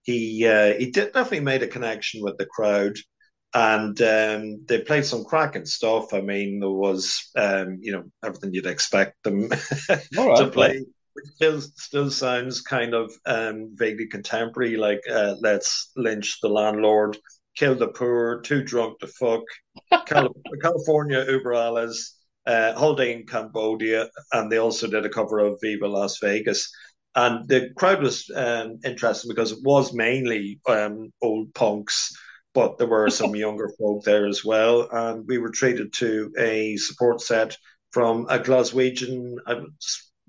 [0.05, 2.97] he uh, he did definitely made a connection with the crowd
[3.55, 6.13] and um, they played some cracking stuff.
[6.13, 9.49] I mean, there was um, you know everything you'd expect them
[10.17, 10.85] right, to play.
[11.13, 17.17] Which still still sounds kind of um, vaguely contemporary, like uh, "Let's lynch the landlord,
[17.57, 19.45] kill the poor, too drunk to fuck,"
[20.07, 25.87] California Über Alles, uh, Holiday in Cambodia, and they also did a cover of "Viva
[25.87, 26.69] Las Vegas."
[27.17, 32.12] And the crowd was um, interesting because it was mainly um, old punks
[32.55, 34.89] but there were some younger folk there as well.
[34.91, 37.57] And we were treated to a support set
[37.91, 39.75] from a Glaswegian, I would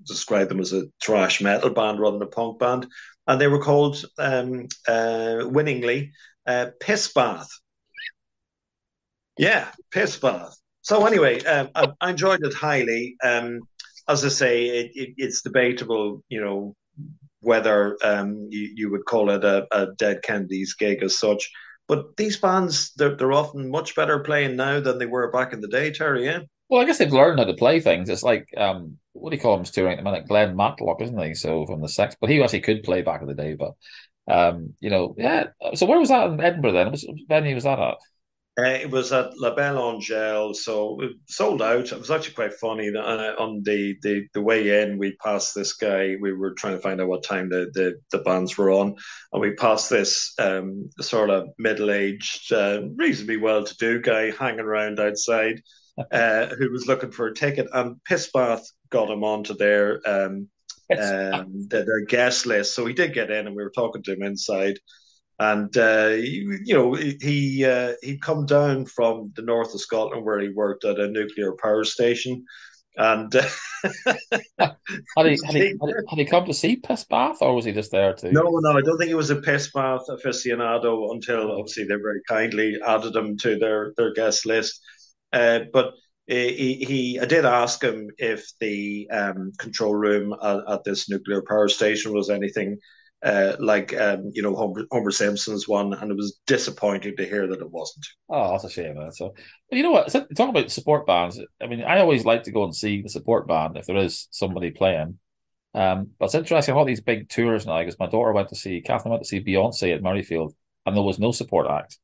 [0.06, 2.86] describe them as a thrash metal band rather than a punk band.
[3.26, 6.12] And they were called, um, uh, winningly,
[6.46, 7.48] uh, Piss Bath.
[9.36, 10.56] Yeah, Piss Bath.
[10.82, 13.16] So anyway, um, I, I, enjoyed it highly.
[13.24, 13.62] Um,
[14.08, 16.74] as I say, it, it, it's debatable, you know,
[17.40, 21.50] whether um, you, you, would call it a, a Dead Kennedys gig as such.
[21.88, 25.60] But these bands, they're, they're often much better playing now than they were back in
[25.60, 26.24] the day, Terry.
[26.24, 26.40] Yeah.
[26.68, 28.08] Well, I guess they've learned how to play things.
[28.08, 30.26] It's like um, what do you call him touring at the minute?
[30.26, 31.34] Glenn Matlock, isn't he?
[31.34, 33.54] So from the Sex, but he actually could play back in the day.
[33.54, 33.74] But
[34.28, 35.48] um, you know, yeah.
[35.74, 36.90] So where was that in Edinburgh then?
[36.90, 37.94] What venue was that at?
[38.58, 41.92] Uh, it was at La Belle Angèle, so it sold out.
[41.92, 42.88] It was actually quite funny.
[42.88, 46.16] Uh, on the, the, the way in, we passed this guy.
[46.18, 48.94] We were trying to find out what time the, the, the bands were on,
[49.32, 54.30] and we passed this um, sort of middle aged, uh, reasonably well to do guy
[54.30, 55.60] hanging around outside
[56.10, 57.66] uh, who was looking for a ticket.
[57.74, 60.48] And Pissbath got him onto their, um,
[60.90, 62.74] um, their, their guest list.
[62.74, 64.78] So he did get in, and we were talking to him inside
[65.38, 70.24] and uh, you, you know he uh, he'd come down from the north of Scotland
[70.24, 72.44] where he worked at a nuclear power station,
[72.96, 73.42] And uh,
[74.58, 75.74] had, he, had, he,
[76.08, 78.32] had, he, come to see Piss Bath, or was he just there too?
[78.32, 82.22] No, no, I don't think he was a Piss Bath aficionado until obviously they very
[82.28, 84.80] kindly added him to their their guest list.
[85.32, 85.92] Uh, but
[86.26, 91.42] he, he, I did ask him if the um, control room at, at, this nuclear
[91.42, 92.78] power station was anything
[93.24, 97.46] uh, like um, you know Homer, Homer, Simpson's one, and it was disappointing to hear
[97.46, 98.06] that it wasn't.
[98.28, 98.96] Oh, that's a shame.
[98.96, 99.12] Man.
[99.12, 99.34] So,
[99.70, 100.12] but you know what?
[100.12, 103.48] Talking about support bands, I mean, I always like to go and see the support
[103.48, 105.18] band if there is somebody playing.
[105.74, 108.80] Um, but it's interesting all these big tours now because my daughter went to see
[108.80, 110.54] Catherine went to see Beyonce at Murrayfield,
[110.84, 111.98] and there was no support act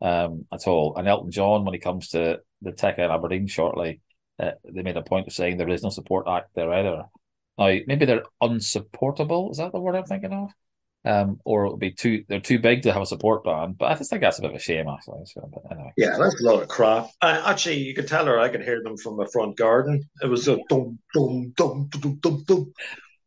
[0.00, 0.96] um, at all.
[0.96, 4.00] And Elton John, when he comes to the Tech in Aberdeen shortly,
[4.38, 7.04] uh, they made a point of saying there is no support act there either.
[7.58, 9.50] Now, maybe they're unsupportable.
[9.50, 10.50] Is that the word I'm thinking of?
[11.06, 13.76] Um, or it'll be too they're too big to have a support band.
[13.76, 15.26] But I just think that's a bit of a shame, actually.
[15.26, 15.92] So, anyway.
[15.96, 17.08] Yeah, that's a lot of crap.
[17.20, 20.02] Uh, actually, you could tell her I could hear them from the front garden.
[20.22, 22.72] It was a dum dum dum dum dum dum.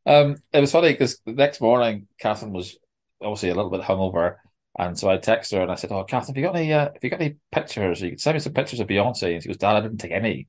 [0.07, 2.77] Um, it was funny because the next morning, Catherine was
[3.21, 4.37] obviously a little bit hungover,
[4.79, 6.73] and so I texted her and I said, "Oh, Catherine, have you got any?
[6.73, 8.01] Uh, have you got any pictures?
[8.01, 10.11] You could send me some pictures of Beyonce." And she goes, "Dad, I didn't take
[10.11, 10.47] any."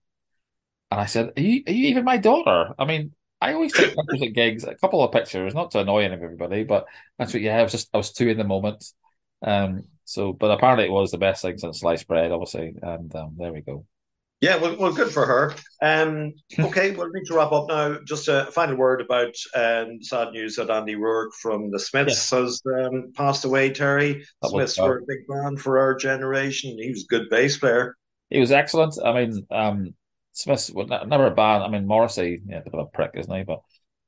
[0.91, 2.72] And I said, "Are you, are you even my daughter?
[2.79, 6.05] I mean, I always take pictures at gigs, a couple of pictures, not to annoy
[6.05, 6.86] everybody, but
[7.18, 7.43] that's what.
[7.43, 8.84] Yeah, I was just I was too in the moment.
[9.43, 13.36] Um, so, but apparently it was the best thing since sliced bread, obviously, and um,
[13.39, 13.84] there we go.
[14.41, 15.55] Yeah, well, well, good for her.
[15.82, 17.99] Um, okay, we'll need to wrap up now.
[18.05, 22.41] Just a final word about um, sad news that Andy Rourke from the Smiths yeah.
[22.41, 23.70] has um, passed away.
[23.70, 26.78] Terry that Smiths were a big band for our generation.
[26.78, 27.97] He was a good bass player.
[28.30, 28.95] He was excellent.
[29.05, 29.95] I mean, um,
[30.39, 31.64] Smiths were never a band.
[31.64, 33.43] I mean, Morrissey, yeah, a bit of a prick, isn't he?
[33.43, 33.61] But,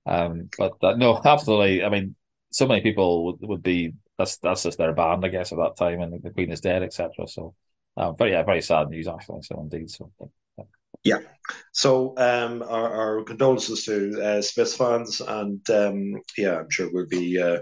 [0.06, 1.82] um, but uh, no, absolutely.
[1.82, 2.14] I mean,
[2.52, 5.76] so many people would, would be that's that's just their band, I guess, at that
[5.76, 7.26] time, and the Queen is dead, etc.
[7.26, 7.54] So,
[7.96, 9.42] um, very yeah, very sad news actually.
[9.42, 10.12] So indeed, so.
[11.02, 11.18] Yeah.
[11.72, 17.08] So um, our, our condolences to uh, Smiths fans, and um, yeah, I'm sure we'll
[17.08, 17.58] be uh,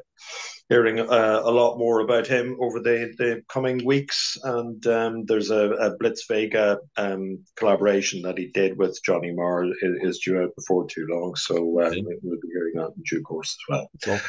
[0.69, 4.37] hearing uh, a lot more about him over the, the coming weeks.
[4.43, 9.65] And um, there's a, a Blitz Vega um, collaboration that he did with Johnny Marr
[9.65, 11.35] is, is due out before too long.
[11.37, 11.91] So uh,
[12.23, 14.21] we'll be hearing that in due course as well.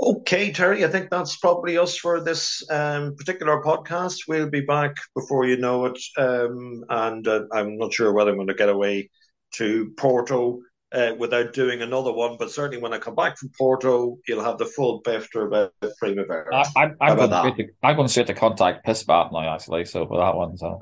[0.00, 4.20] Okay, Terry, I think that's probably us for this um, particular podcast.
[4.28, 5.98] We'll be back before you know it.
[6.16, 9.10] Um, and uh, I'm not sure whether I'm going to get away
[9.54, 10.60] to Porto
[10.92, 12.36] uh, without doing another one.
[12.38, 16.64] But certainly when I come back from Porto, you'll have the full bifter about Primavera.
[16.76, 19.84] I, am I'm, going to, I'm going to contact Piss Bath now, actually.
[19.84, 20.78] So for that one, so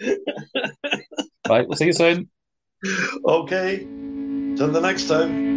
[1.48, 2.28] right, we'll see you soon.
[3.26, 5.53] Okay, till the next time.